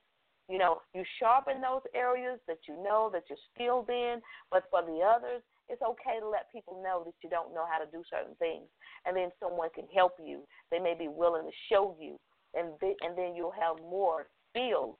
[0.50, 4.20] You know, you sharpen those areas that you know that you're skilled in,
[4.50, 7.78] but for the others, it's okay to let people know that you don't know how
[7.78, 8.66] to do certain things,
[9.06, 10.42] and then someone can help you.
[10.72, 12.18] They may be willing to show you,
[12.56, 14.98] and and then you'll have more skills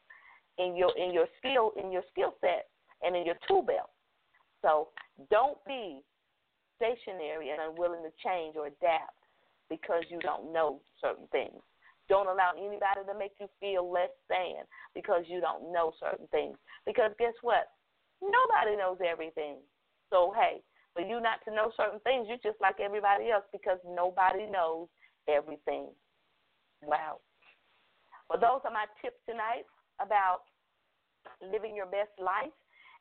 [0.60, 2.68] in your in your skill in your skill set
[3.02, 3.90] and in your tool belt.
[4.62, 4.90] So
[5.32, 6.02] don't be
[6.76, 9.18] stationary and unwilling to change or adapt
[9.70, 11.62] because you don't know certain things.
[12.10, 16.58] Don't allow anybody to make you feel less than because you don't know certain things.
[16.86, 17.70] Because guess what?
[18.22, 19.62] Nobody knows everything.
[20.10, 20.62] So hey,
[20.94, 24.90] for you not to know certain things, you're just like everybody else because nobody knows
[25.30, 25.88] everything.
[26.82, 27.22] Wow.
[28.30, 29.70] Well, those are my tips tonight
[30.02, 30.50] about
[31.42, 32.54] living your best life.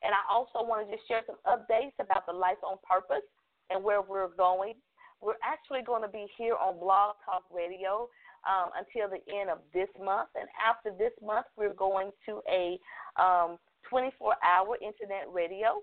[0.03, 3.27] And I also want to just share some updates about the Life on Purpose
[3.71, 4.75] and where we're going.
[5.21, 8.09] We're actually going to be here on Blog Talk Radio
[8.47, 10.29] um, until the end of this month.
[10.35, 12.79] And after this month, we're going to a
[13.21, 13.59] um,
[13.89, 15.81] 24 hour internet radio.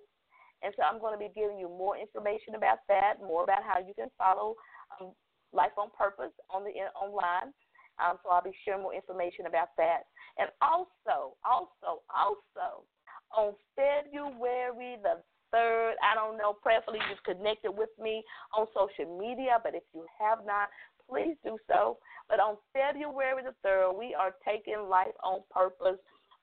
[0.63, 3.79] And so I'm going to be giving you more information about that, more about how
[3.79, 4.55] you can follow
[4.99, 5.11] um,
[5.53, 7.53] Life on Purpose on the online.
[7.99, 10.03] Um, so I'll be sharing more information about that.
[10.37, 12.83] And also, also, also,
[13.31, 15.23] on February the
[15.55, 18.23] 3rd, I don't know, prayerfully you've connected with me
[18.57, 20.67] on social media, but if you have not,
[21.07, 21.97] please do so.
[22.29, 25.99] But on February the 3rd, we are taking Life on Purpose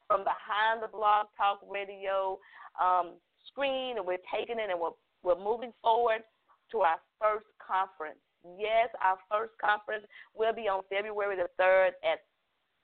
[0.06, 2.38] from behind the Blog Talk Radio
[2.80, 3.14] um,
[3.46, 6.22] screen, and we're taking it and we're, we're moving forward
[6.70, 8.18] to our first conference.
[8.58, 10.04] Yes, our first conference
[10.34, 12.20] will be on February the 3rd at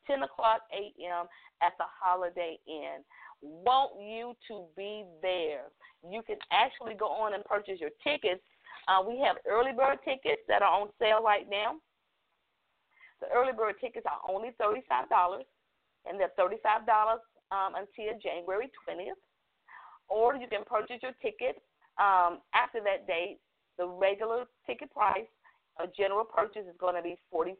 [0.07, 1.27] 10 o'clock a.m.
[1.63, 3.03] at the Holiday Inn.
[3.43, 5.71] Want you to be there.
[6.09, 8.43] You can actually go on and purchase your tickets.
[8.87, 11.77] Uh, we have early bird tickets that are on sale right now.
[13.21, 14.83] The early bird tickets are only $35,
[16.07, 17.19] and they're $35
[17.51, 19.19] um, until January 20th.
[20.09, 21.61] Or you can purchase your ticket
[21.99, 23.39] um, after that date.
[23.77, 25.29] The regular ticket price
[25.79, 27.55] a general purchase is going to be $45.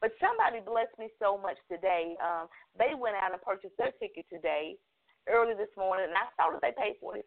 [0.00, 2.18] But somebody blessed me so much today.
[2.18, 4.76] Um, they went out and purchased their ticket today,
[5.28, 7.24] early this morning, and I saw that they paid $45.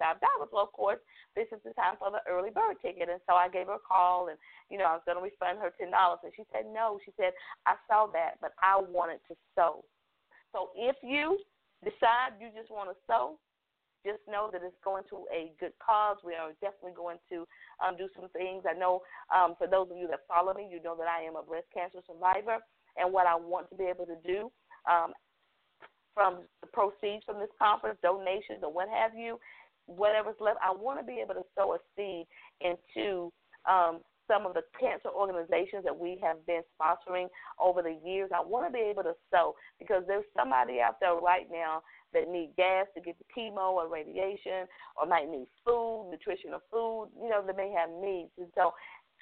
[0.51, 0.99] Well, of course,
[1.35, 3.09] this is the time for the early bird ticket.
[3.09, 4.37] And so I gave her a call, and,
[4.69, 5.89] you know, I was going to refund her $10.
[5.89, 6.99] And she said, no.
[7.05, 7.33] She said,
[7.65, 9.83] I saw that, but I wanted to sew.
[10.53, 11.39] So if you
[11.83, 13.37] decide you just want to sew,
[14.05, 16.17] just know that it's going to a good cause.
[16.23, 17.43] We are definitely going to
[17.83, 18.63] um, do some things.
[18.63, 19.01] I know
[19.33, 21.67] um, for those of you that follow me, you know that I am a breast
[21.73, 22.63] cancer survivor,
[22.95, 24.49] and what I want to be able to do
[24.87, 25.11] um,
[26.17, 29.37] from the proceeds from this conference, donations, or what have you,
[29.85, 32.25] whatever's left, I want to be able to sow a seed
[32.59, 33.31] into
[33.69, 37.27] um, some of the cancer organizations that we have been sponsoring
[37.61, 38.31] over the years.
[38.33, 42.27] I want to be able to sow because there's somebody out there right now that
[42.27, 44.65] need gas to get the chemo or radiation,
[44.97, 47.09] or might need food, nutritional food.
[47.21, 48.31] You know, they may have needs.
[48.39, 48.73] And so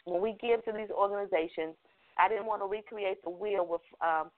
[0.06, 1.76] when we give to these organizations,
[2.18, 4.32] I didn't want to recreate the wheel with um,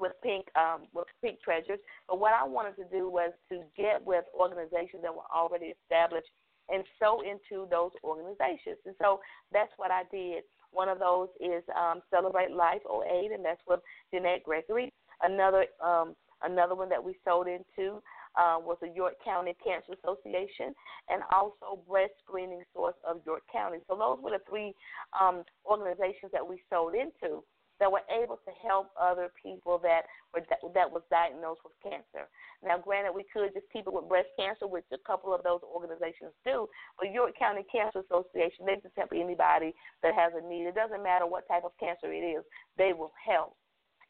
[0.00, 1.78] with pink um, with pink treasures,
[2.08, 6.30] but what I wanted to do was to get with organizations that were already established
[6.68, 8.78] and sow into those organizations.
[8.86, 9.20] And so
[9.52, 10.44] that's what I did.
[10.72, 13.80] One of those is um, Celebrate Life 08, and that's with
[14.14, 14.92] Jeanette Gregory.
[15.22, 18.00] Another um, Another one that we sold into
[18.36, 20.74] uh, was the York County Cancer Association
[21.08, 23.78] and also Breast Screening Source of York County.
[23.88, 24.74] So those were the three
[25.20, 27.44] um, organizations that we sold into.
[27.80, 32.28] That were able to help other people that were that was diagnosed with cancer.
[32.62, 36.36] Now, granted, we could just it with breast cancer, which a couple of those organizations
[36.44, 36.68] do,
[37.00, 39.74] but York County Cancer Association, they just help anybody
[40.04, 40.68] that has a need.
[40.68, 42.44] It doesn't matter what type of cancer it is,
[42.76, 43.56] they will help.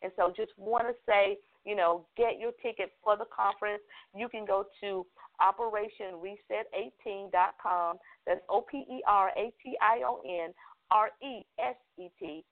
[0.02, 3.82] And so, just want to say, you know, get your ticket for the conference.
[4.16, 5.06] You can go to
[5.40, 7.96] OperationReset18.com.
[8.26, 10.52] That's O P E R A T I O N
[10.90, 12.42] R E S E T,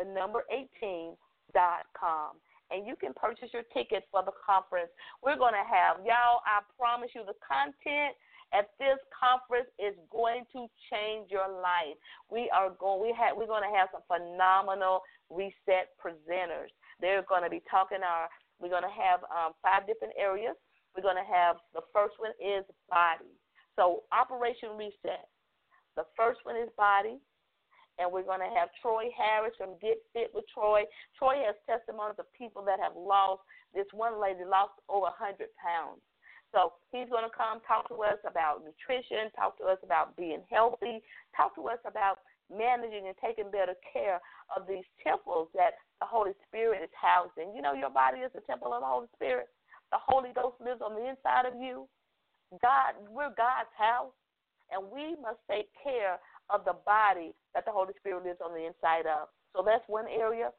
[0.00, 2.30] the number 18.com.
[2.70, 4.88] And you can purchase your ticket for the conference.
[5.20, 8.16] We're going to have, y'all, I promise you, the content
[8.56, 11.98] at this conference is going to change your life.
[12.30, 16.74] We are going we have we're going to have some phenomenal reset presenters.
[16.98, 18.26] They're going to be talking our
[18.58, 20.58] we're going to have um, five different areas.
[20.94, 23.30] We're going to have the first one is body.
[23.78, 25.30] So Operation Reset.
[25.94, 27.22] The first one is body
[28.00, 30.88] and we're going to have Troy Harris from Get Fit with Troy.
[31.20, 33.44] Troy has testimonies of people that have lost.
[33.76, 36.00] This one lady lost over 100 pounds.
[36.50, 40.42] So he's going to come talk to us about nutrition, talk to us about being
[40.50, 40.98] healthy,
[41.36, 44.18] talk to us about managing and taking better care
[44.56, 47.54] of these temples that the Holy Spirit is housing.
[47.54, 49.46] You know, your body is the temple of the Holy Spirit.
[49.94, 51.86] The Holy Ghost lives on the inside of you.
[52.58, 54.16] God, we're God's house,
[54.74, 56.18] and we must take care
[56.52, 59.28] of the body that the Holy Spirit lives on the inside of.
[59.54, 60.50] So that's one area.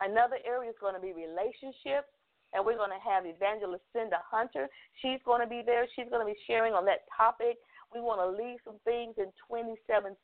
[0.00, 2.10] Another area is going to be relationships,
[2.52, 4.66] and we're going to have Evangelist Cinda Hunter.
[5.02, 5.86] She's going to be there.
[5.94, 7.58] She's going to be sharing on that topic.
[7.94, 10.18] We want to leave some things in 2017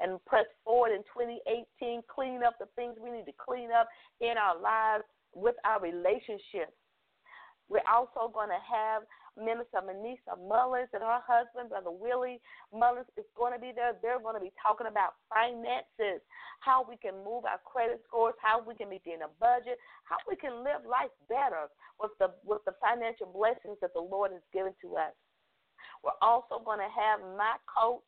[0.00, 3.88] and press forward in 2018, clean up the things we need to clean up
[4.20, 5.04] in our lives
[5.36, 6.72] with our relationships.
[7.68, 9.04] We're also going to have
[9.36, 12.40] Minister Manisa Mullins and her husband, Brother Willie
[12.72, 13.94] Mullins, is going to be there.
[14.00, 16.22] They're going to be talking about finances,
[16.60, 20.36] how we can move our credit scores, how we can begin a budget, how we
[20.36, 21.66] can live life better
[21.98, 25.14] with the with the financial blessings that the Lord has given to us.
[26.02, 28.04] We're also going to have my coach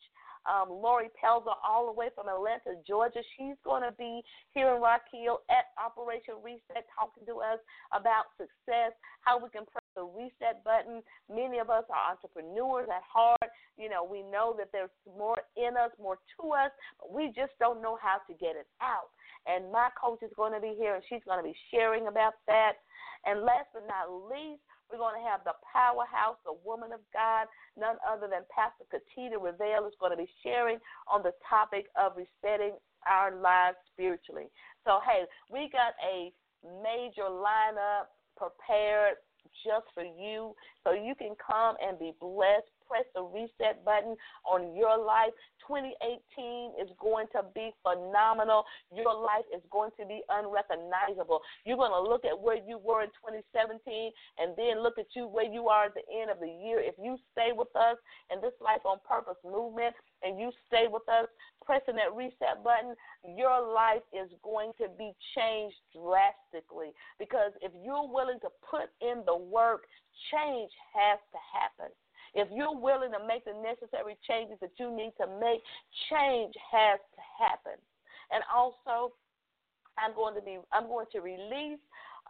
[0.47, 3.21] um, Lori Pelzer, all the way from Atlanta, Georgia.
[3.37, 4.23] She's going to be
[4.55, 7.59] here in Rock Hill at Operation Reset, talking to us
[7.93, 9.67] about success, how we can
[9.97, 11.03] the reset button.
[11.33, 13.51] Many of us are entrepreneurs at heart.
[13.77, 16.71] You know, we know that there's more in us, more to us,
[17.01, 19.11] but we just don't know how to get it out.
[19.49, 22.35] And my coach is going to be here, and she's going to be sharing about
[22.47, 22.79] that.
[23.25, 27.51] And last but not least, we're going to have the powerhouse, the woman of God,
[27.75, 30.79] none other than Pastor Katita Revelle is going to be sharing
[31.11, 34.47] on the topic of resetting our lives spiritually.
[34.87, 36.31] So, hey, we got a
[36.83, 39.19] major lineup prepared
[39.65, 44.17] just for you so you can come and be blessed press the reset button
[44.47, 45.35] on your life.
[45.67, 48.63] 2018 is going to be phenomenal.
[48.95, 51.43] Your life is going to be unrecognizable.
[51.67, 53.83] You're going to look at where you were in 2017
[54.39, 56.79] and then look at you where you are at the end of the year.
[56.79, 57.99] If you stay with us
[58.31, 61.29] in this Life on Purpose movement and you stay with us
[61.65, 62.95] pressing that reset button,
[63.37, 66.95] your life is going to be changed drastically.
[67.19, 69.85] Because if you're willing to put in the work,
[70.31, 71.91] change has to happen.
[72.35, 75.61] If you're willing to make the necessary changes that you need to make,
[76.11, 77.81] change has to happen.
[78.31, 79.15] And also,
[79.99, 81.81] I'm going to be I'm going to release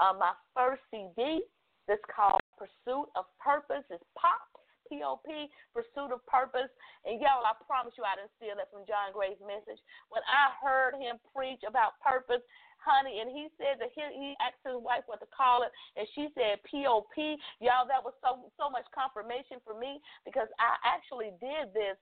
[0.01, 1.43] uh, my first CD.
[1.89, 3.84] That's called Pursuit of Purpose.
[3.91, 4.55] It's pop.
[4.89, 5.28] P-O-P,
[5.74, 6.70] Pursuit of Purpose.
[7.05, 9.78] And y'all, I promise you I didn't steal that from John Gray's message.
[10.11, 12.43] When I heard him preach about purpose,
[12.82, 16.07] honey, and he said that he, he asked his wife what to call it, and
[16.14, 17.14] she said POP.
[17.59, 21.99] Y'all, that was so so much confirmation for me because I actually did this.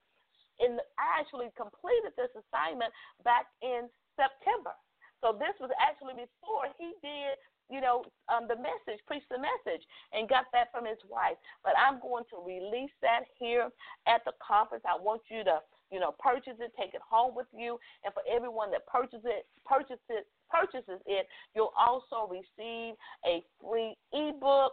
[0.60, 2.92] and I actually completed this assignment
[3.24, 4.74] back in September.
[5.22, 7.34] So this was actually before he did
[7.70, 11.36] you know, um, the message, preach the message, and got that from his wife.
[11.62, 13.70] But I'm going to release that here
[14.06, 14.84] at the conference.
[14.86, 15.60] I want you to
[15.90, 19.46] you know, purchase it, take it home with you, and for everyone that purchases it,
[19.64, 22.94] purchases purchases it, you'll also receive
[23.26, 24.72] a free ebook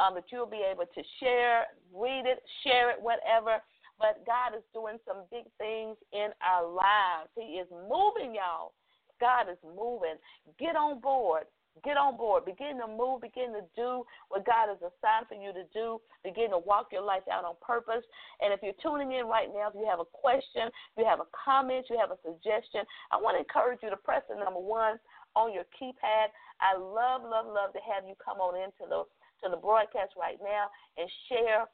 [0.00, 1.64] um, that you'll be able to share,
[1.94, 3.58] read it, share it, whatever.
[3.98, 7.30] But God is doing some big things in our lives.
[7.36, 8.72] He is moving, y'all.
[9.20, 10.16] God is moving.
[10.58, 11.44] Get on board.
[11.80, 12.44] Get on board.
[12.44, 13.24] Begin to move.
[13.24, 15.98] Begin to do what God has assigned for you to do.
[16.22, 18.04] Begin to walk your life out on purpose.
[18.44, 21.24] And if you're tuning in right now, if you have a question, if you have
[21.24, 24.60] a comment, you have a suggestion, I want to encourage you to press the number
[24.60, 25.00] one
[25.34, 26.28] on your keypad.
[26.60, 29.08] I love, love, love to have you come on into the
[29.42, 31.66] to the broadcast right now and share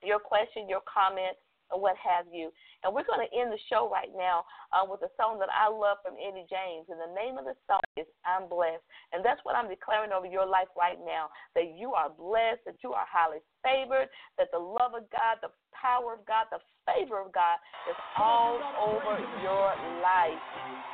[0.00, 1.36] your question, your comment,
[1.72, 2.50] what have you.
[2.84, 5.68] And we're going to end the show right now uh, with a song that I
[5.68, 6.88] love from Eddie James.
[6.88, 8.84] And the name of the song is I'm Blessed.
[9.12, 12.80] And that's what I'm declaring over your life right now that you are blessed, that
[12.80, 14.08] you are highly favored,
[14.38, 17.60] that the love of God, the power of God, the favor of God
[17.90, 18.56] is all
[18.88, 19.68] over your
[20.00, 20.42] life.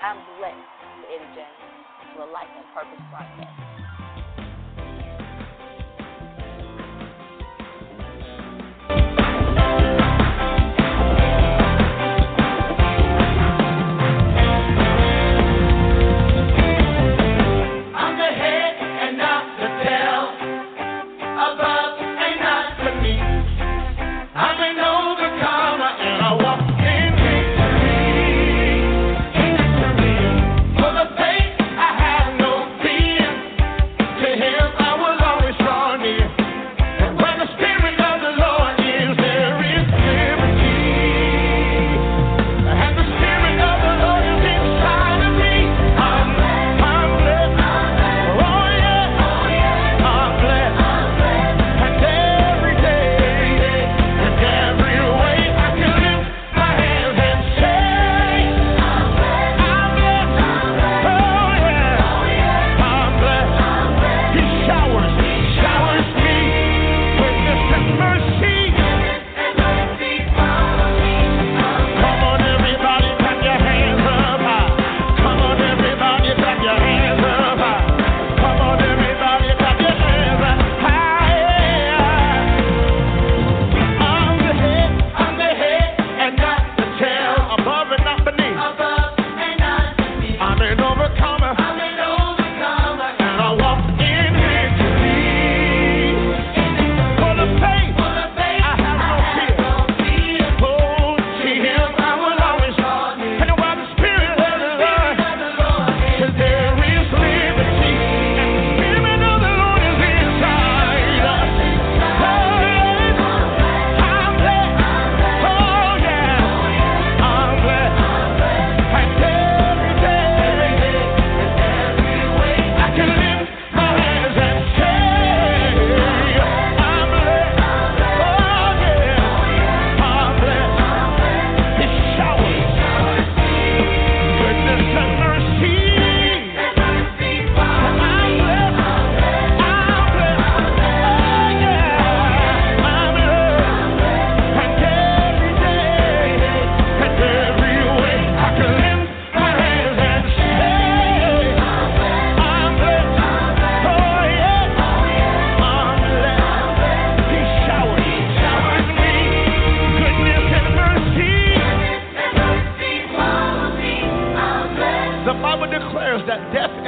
[0.03, 0.69] I'm blessed,
[1.07, 1.63] Eddie James,
[2.13, 3.64] for the Life on Purpose broadcast.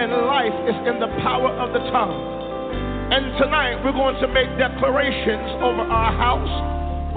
[0.07, 2.15] And life is in the power of the tongue.
[3.11, 6.55] And tonight we're going to make declarations over our house,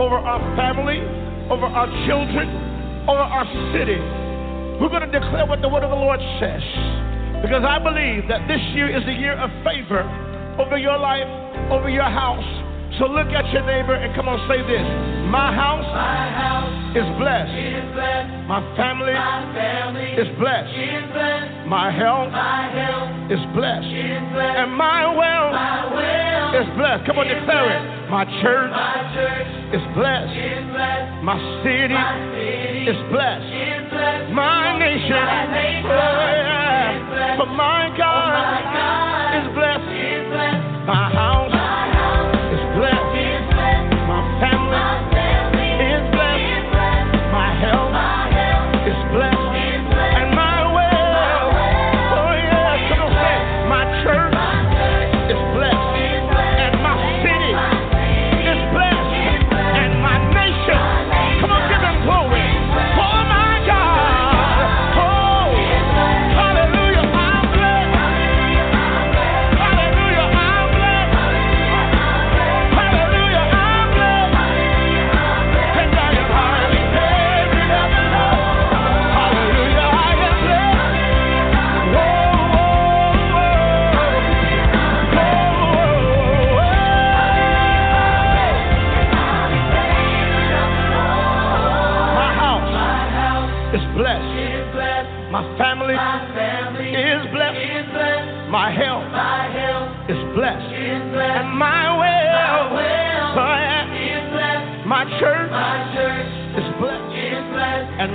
[0.01, 0.97] over our family,
[1.53, 2.49] over our children,
[3.05, 4.01] over our city.
[4.81, 6.65] We're going to declare what the word of the Lord says.
[7.45, 10.01] Because I believe that this year is a year of favor
[10.57, 11.29] over your life,
[11.69, 12.68] over your house.
[12.99, 14.83] So look at your neighbor and come on, say this.
[15.31, 15.87] My house,
[16.91, 17.55] is blessed.
[18.43, 19.15] My family,
[20.19, 20.67] is blessed.
[21.63, 22.27] My health,
[23.31, 23.87] is blessed.
[23.87, 25.55] And my wealth,
[26.59, 27.07] is blessed.
[27.07, 27.83] Come on, declare it.
[28.11, 28.73] My church,
[29.71, 30.35] is blessed.
[31.23, 31.95] My city,
[32.83, 33.47] is blessed.
[34.35, 37.37] My nation, oh yeah.
[37.37, 38.78] For my God, is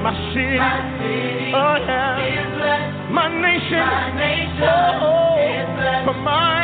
[0.04, 0.60] My city.
[1.56, 3.08] Oh, yeah.
[3.10, 3.88] My nation.
[4.60, 6.04] Oh, oh.
[6.04, 6.63] For my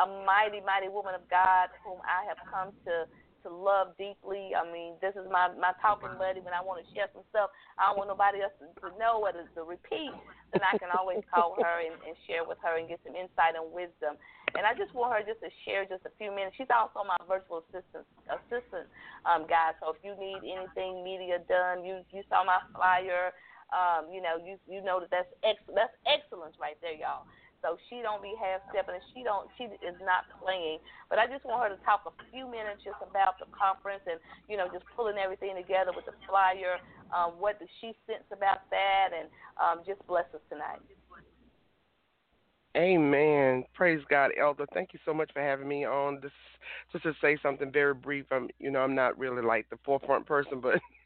[0.00, 3.06] a, mighty, mighty woman of God whom I have come to
[3.42, 4.52] to love deeply.
[4.52, 7.48] I mean, this is my my talking buddy when I want to share some stuff.
[7.80, 10.12] I don't want nobody else to, to know or to, to repeat.
[10.52, 13.56] Then I can always call her and, and share with her and get some insight
[13.56, 14.18] and wisdom.
[14.58, 16.58] And I just want her just to share just a few minutes.
[16.58, 18.90] She's also my virtual assistant assistant
[19.24, 19.72] um, guy.
[19.78, 23.32] So if you need anything media done, you you saw my flyer.
[23.70, 27.24] Um, you know, you you know that that's ex- that's excellence right there, y'all.
[27.60, 30.80] So she don't be half stepping, and she don't she is not playing.
[31.12, 34.16] But I just want her to talk a few minutes just about the conference and
[34.48, 36.80] you know just pulling everything together with the flyer.
[37.12, 39.28] Um, what does she sense about that, and
[39.60, 40.80] um, just bless us tonight.
[42.76, 43.64] Amen.
[43.74, 44.64] Praise God, Elder.
[44.72, 46.20] Thank you so much for having me on.
[46.22, 46.30] This
[46.92, 48.26] just to say something very brief.
[48.30, 50.80] I'm, you know, I'm not really like the forefront person, but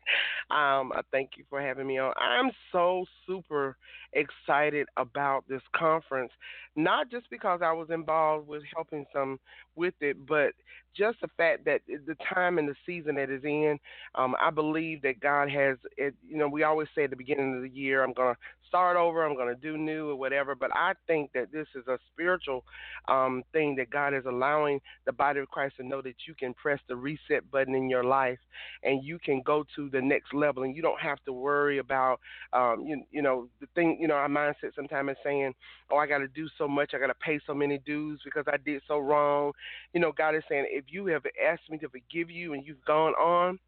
[0.50, 2.12] um, I thank you for having me on.
[2.18, 3.76] I'm so super
[4.12, 6.32] excited about this conference,
[6.76, 9.38] not just because I was involved with helping some
[9.74, 10.52] with it, but
[10.96, 13.78] just the fact that the time and the season that is in,
[14.14, 15.76] um, I believe that God has.
[15.96, 18.40] It, you know, we always say at the beginning of the year, I'm going to
[18.68, 20.56] start over, I'm going to do new or whatever.
[20.56, 22.64] But I think that this is a spiritual
[23.06, 26.54] um, thing that God is allowing the body of Christ to know that you can
[26.54, 28.38] press the reset button in your life
[28.82, 32.20] and you can go to the next level, and you don't have to worry about,
[32.52, 33.98] um, you, you know, the thing.
[34.00, 35.54] You know, our mindset sometimes is saying,
[35.90, 38.44] "Oh, I got to do so much, I got to pay so many dues because
[38.46, 39.52] I did so wrong."
[39.92, 42.84] You know, God is saying, if you have asked me to forgive you and you've
[42.84, 43.58] gone on,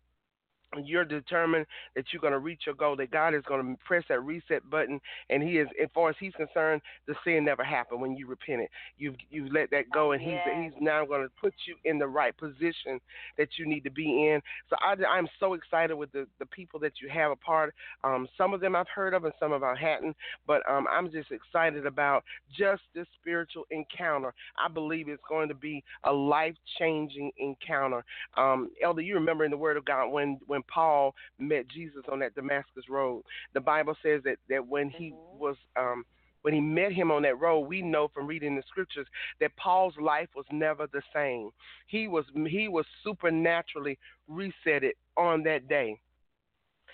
[0.85, 4.05] you're determined that you're going to reach your goal, that God is going to press
[4.09, 5.01] that reset button,
[5.31, 8.69] and He is, as far as He's concerned, the sin never happened when you repented.
[8.99, 10.21] You've you've let that go, and.
[10.21, 13.01] He's He's now going to put you in the right position
[13.39, 14.41] that you need to be in.
[14.69, 17.75] So I, I'm so excited with the the people that you have a part.
[18.05, 21.11] Um, some of them I've heard of, and some of I hadn't, but um, I'm
[21.11, 22.25] just excited about
[22.57, 24.35] just this spiritual encounter.
[24.62, 28.05] I believe it's going to be a life changing encounter.
[28.37, 32.18] Um, Elder, you remember in the Word of God when when Paul met Jesus on
[32.20, 33.22] that Damascus road,
[33.54, 36.04] the Bible says that that when he was um,
[36.42, 39.07] when he met him on that road, we know from reading the scriptures
[39.40, 41.50] that Paul's life was never the same.
[41.88, 43.98] He was he was supernaturally
[44.30, 45.98] resetted on that day.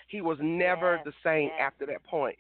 [0.08, 1.60] He was never Yes, the same yes.
[1.60, 2.36] after that point.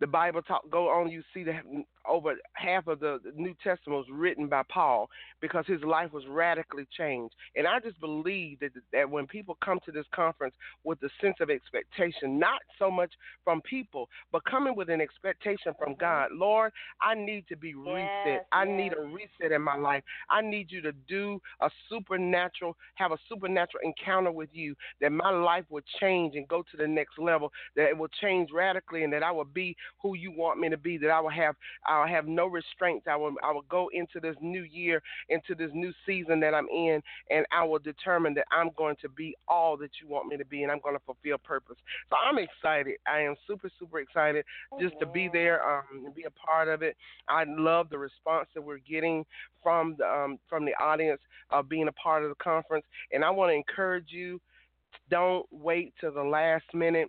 [0.00, 1.10] The Bible talk go on.
[1.10, 1.62] You see that
[2.06, 5.08] over half of the New Testament was written by Paul
[5.40, 7.34] because his life was radically changed.
[7.56, 11.36] And I just believe that that when people come to this conference with a sense
[11.40, 13.12] of expectation, not so much
[13.44, 18.10] from people, but coming with an expectation from God, Lord, I need to be reset.
[18.26, 18.76] Yes, I yes.
[18.76, 20.02] need a reset in my life.
[20.30, 25.30] I need you to do a supernatural, have a supernatural encounter with you, that my
[25.30, 29.12] life will change and go to the next level, that it will change radically, and
[29.12, 30.98] that I will be who you want me to be.
[30.98, 31.56] That I will have
[31.86, 33.06] I'll have no restraints.
[33.08, 36.68] I will I will go into this new year, into this new season that I'm
[36.68, 40.36] in, and I will determine that I'm going to be all that you want me
[40.36, 41.76] to be, and I'm going to fulfill purpose.
[42.10, 42.96] So I'm excited.
[43.06, 44.44] I am super super excited
[44.80, 46.96] just to be there um, and be a part of it.
[47.28, 49.24] I love the response that we're getting
[49.62, 51.20] from the um, from the audience
[51.50, 54.40] of being a part of the conference, and I want to encourage you.
[55.10, 57.08] Don't wait till the last minute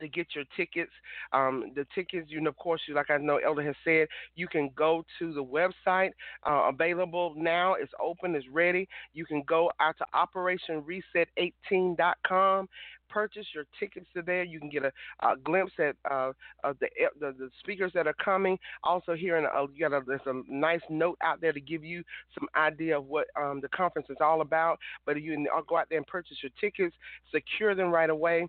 [0.00, 0.90] to get your tickets.
[1.32, 4.48] Um, the tickets, you know, of course, you like I know Elder has said, you
[4.48, 6.10] can go to the website
[6.46, 7.74] uh, available now.
[7.74, 8.88] It's open, it's ready.
[9.14, 12.68] You can go out to OperationReset18.com.
[13.08, 14.42] Purchase your tickets to there.
[14.42, 14.90] You can get a,
[15.22, 16.32] a glimpse at uh,
[16.64, 16.88] the,
[17.20, 18.58] the the speakers that are coming.
[18.82, 21.84] Also, here in a, you got a, there's a nice note out there to give
[21.84, 22.02] you
[22.36, 24.80] some idea of what um, the conference is all about.
[25.04, 26.96] But you can go out there and purchase your tickets,
[27.32, 28.48] secure them right away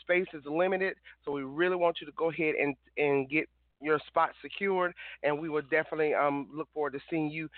[0.00, 3.48] space is limited, so we really want you to go ahead and and get
[3.80, 7.48] your spot secured, and we will definitely um, look forward to seeing you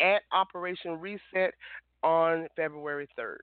[0.00, 1.54] at Operation Reset
[2.02, 3.38] on February 3rd.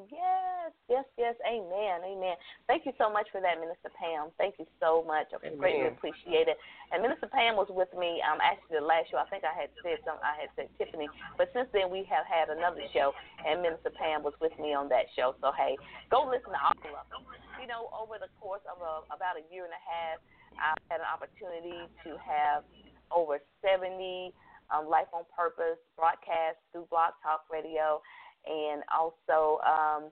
[0.00, 1.36] Yes, yes, yes.
[1.44, 2.00] Amen.
[2.00, 2.36] Amen.
[2.64, 4.32] Thank you so much for that, Minister Pam.
[4.40, 5.28] Thank you so much.
[5.36, 6.56] I greatly appreciate it.
[6.88, 9.20] And Minister Pam was with me um actually the last show.
[9.20, 12.24] I think I had said some I had said Tiffany, but since then we have
[12.24, 13.12] had another show
[13.44, 15.36] and Minister Pam was with me on that show.
[15.44, 15.76] So hey,
[16.08, 17.22] go listen to all of them.
[17.60, 20.24] You know, over the course of a, about a year and a half,
[20.56, 22.64] I've had an opportunity to have
[23.12, 24.32] over 70
[24.72, 28.00] um, Life on Purpose broadcasts through Blog Talk Radio
[28.46, 30.10] and also um,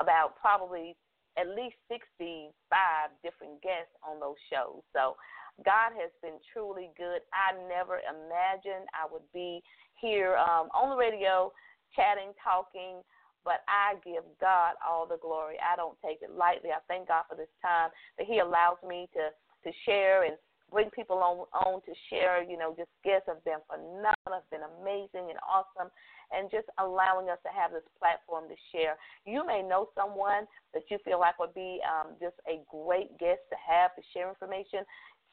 [0.00, 0.96] about probably
[1.38, 2.50] at least 65
[3.22, 4.82] different guests on those shows.
[4.92, 5.14] So
[5.64, 7.22] God has been truly good.
[7.30, 9.62] I never imagined I would be
[10.00, 11.52] here um, on the radio
[11.94, 13.02] chatting, talking,
[13.44, 15.56] but I give God all the glory.
[15.62, 16.70] I don't take it lightly.
[16.70, 19.30] I thank God for this time that He allows me to
[19.66, 20.38] to share and
[20.70, 22.42] bring people on on to share.
[22.42, 25.90] You know, just guests have been phenomenal, have been amazing and awesome,
[26.32, 28.96] and just allowing us to have this platform to share.
[29.24, 33.42] You may know someone that you feel like would be um, just a great guest
[33.50, 34.84] to have to share information.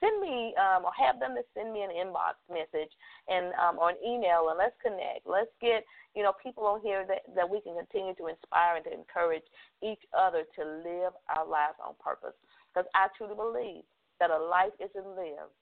[0.04, 2.92] Send me um, or have them to send me an inbox message
[3.32, 5.24] and um, or an email, and let's connect.
[5.24, 8.86] Let's get you know people on here that that we can continue to inspire and
[8.86, 9.48] to encourage
[9.80, 12.36] each other to live our lives on purpose.
[12.68, 13.88] Because I truly believe
[14.20, 15.56] that a life isn't lived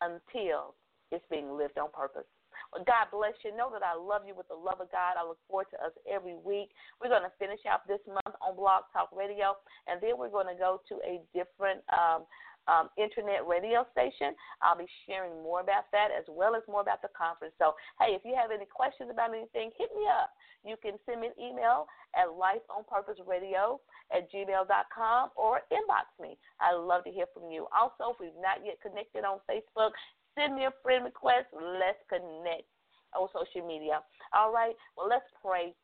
[0.00, 0.78] until
[1.10, 2.30] it's being lived on purpose.
[2.74, 3.56] God bless you.
[3.56, 5.18] Know that I love you with the love of God.
[5.18, 6.70] I look forward to us every week.
[7.00, 9.56] We're going to finish out this month on Blog Talk Radio,
[9.88, 12.24] and then we're going to go to a different um,
[12.68, 14.36] um, internet radio station.
[14.62, 17.54] I'll be sharing more about that as well as more about the conference.
[17.58, 20.30] So, hey, if you have any questions about anything, hit me up.
[20.62, 23.80] You can send me an email at lifeonpurposeradio
[24.12, 26.36] at gmail.com or inbox me.
[26.60, 27.66] I'd love to hear from you.
[27.72, 29.96] Also, if we've not yet connected on Facebook,
[30.36, 31.46] send me a friend request.
[31.52, 32.68] Let's connect
[33.16, 34.00] on social media.
[34.34, 34.74] All right.
[34.96, 35.74] Well, let's pray.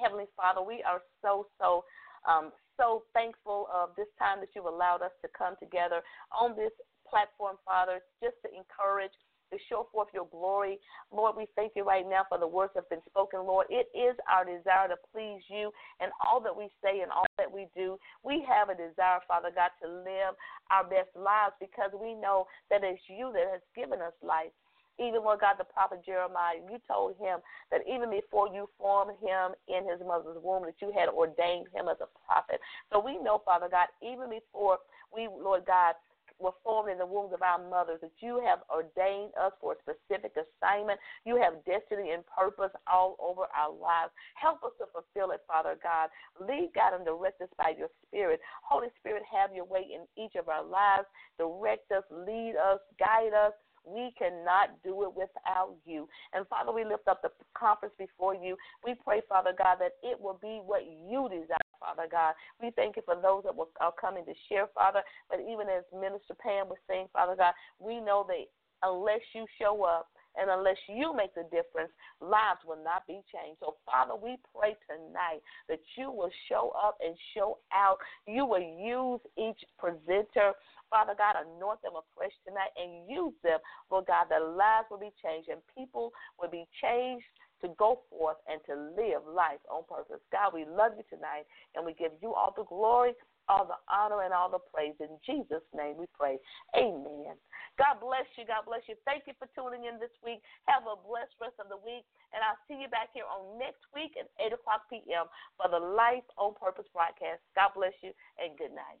[0.00, 1.84] Heavenly Father, we are so, so,
[2.28, 6.70] um, so thankful of this time that you've allowed us to come together on this
[7.08, 9.14] platform, Father, just to encourage,
[9.50, 10.78] to show forth your glory.
[11.12, 13.66] Lord, we thank you right now for the words that have been spoken, Lord.
[13.70, 15.70] It is our desire to please you
[16.00, 17.98] and all that we say and all that we do.
[18.22, 20.36] We have a desire, Father God, to live
[20.70, 24.52] our best lives because we know that it's you that has given us life.
[24.98, 27.38] Even Lord God, the prophet Jeremiah, you told him
[27.70, 31.86] that even before you formed him in his mother's womb, that you had ordained him
[31.86, 32.58] as a prophet.
[32.90, 34.78] So we know, Father God, even before
[35.14, 35.94] we, Lord God,
[36.38, 39.82] were formed in the wombs of our mothers, that you have ordained us for a
[39.82, 40.98] specific assignment.
[41.24, 44.12] You have destiny and purpose all over our lives.
[44.34, 46.10] Help us to fulfill it, Father God.
[46.40, 48.40] Lead, God, and direct us by your Spirit.
[48.62, 51.06] Holy Spirit, have your way in each of our lives.
[51.38, 53.52] Direct us, lead us, guide us.
[53.84, 56.08] We cannot do it without you.
[56.34, 58.56] And Father, we lift up the conference before you.
[58.84, 61.67] We pray, Father God, that it will be what you desire.
[61.80, 62.34] Father God.
[62.60, 65.02] We thank you for those that will, are coming to share, Father.
[65.30, 68.46] But even as Minister Pam was saying, Father God, we know that
[68.82, 70.08] unless you show up,
[70.38, 73.58] and unless you make the difference, lives will not be changed.
[73.60, 77.98] So, Father, we pray tonight that you will show up and show out.
[78.26, 80.54] You will use each presenter.
[80.90, 83.58] Father God, anoint them afresh tonight and use them,
[83.90, 87.26] Lord God, that lives will be changed and people will be changed
[87.62, 90.22] to go forth and to live life on purpose.
[90.30, 91.44] God, we love you tonight
[91.74, 93.12] and we give you all the glory,
[93.48, 94.94] all the honor, and all the praise.
[95.00, 96.38] In Jesus' name we pray.
[96.76, 97.34] Amen.
[97.78, 98.44] God bless you.
[98.44, 98.94] God bless you.
[99.06, 100.42] Thank you for tuning in this week.
[100.66, 102.04] Have a blessed rest of the week.
[102.34, 105.26] And I'll see you back here on next week at 8 o'clock p.m.
[105.56, 107.40] for the Life on Purpose broadcast.
[107.54, 109.00] God bless you and good night.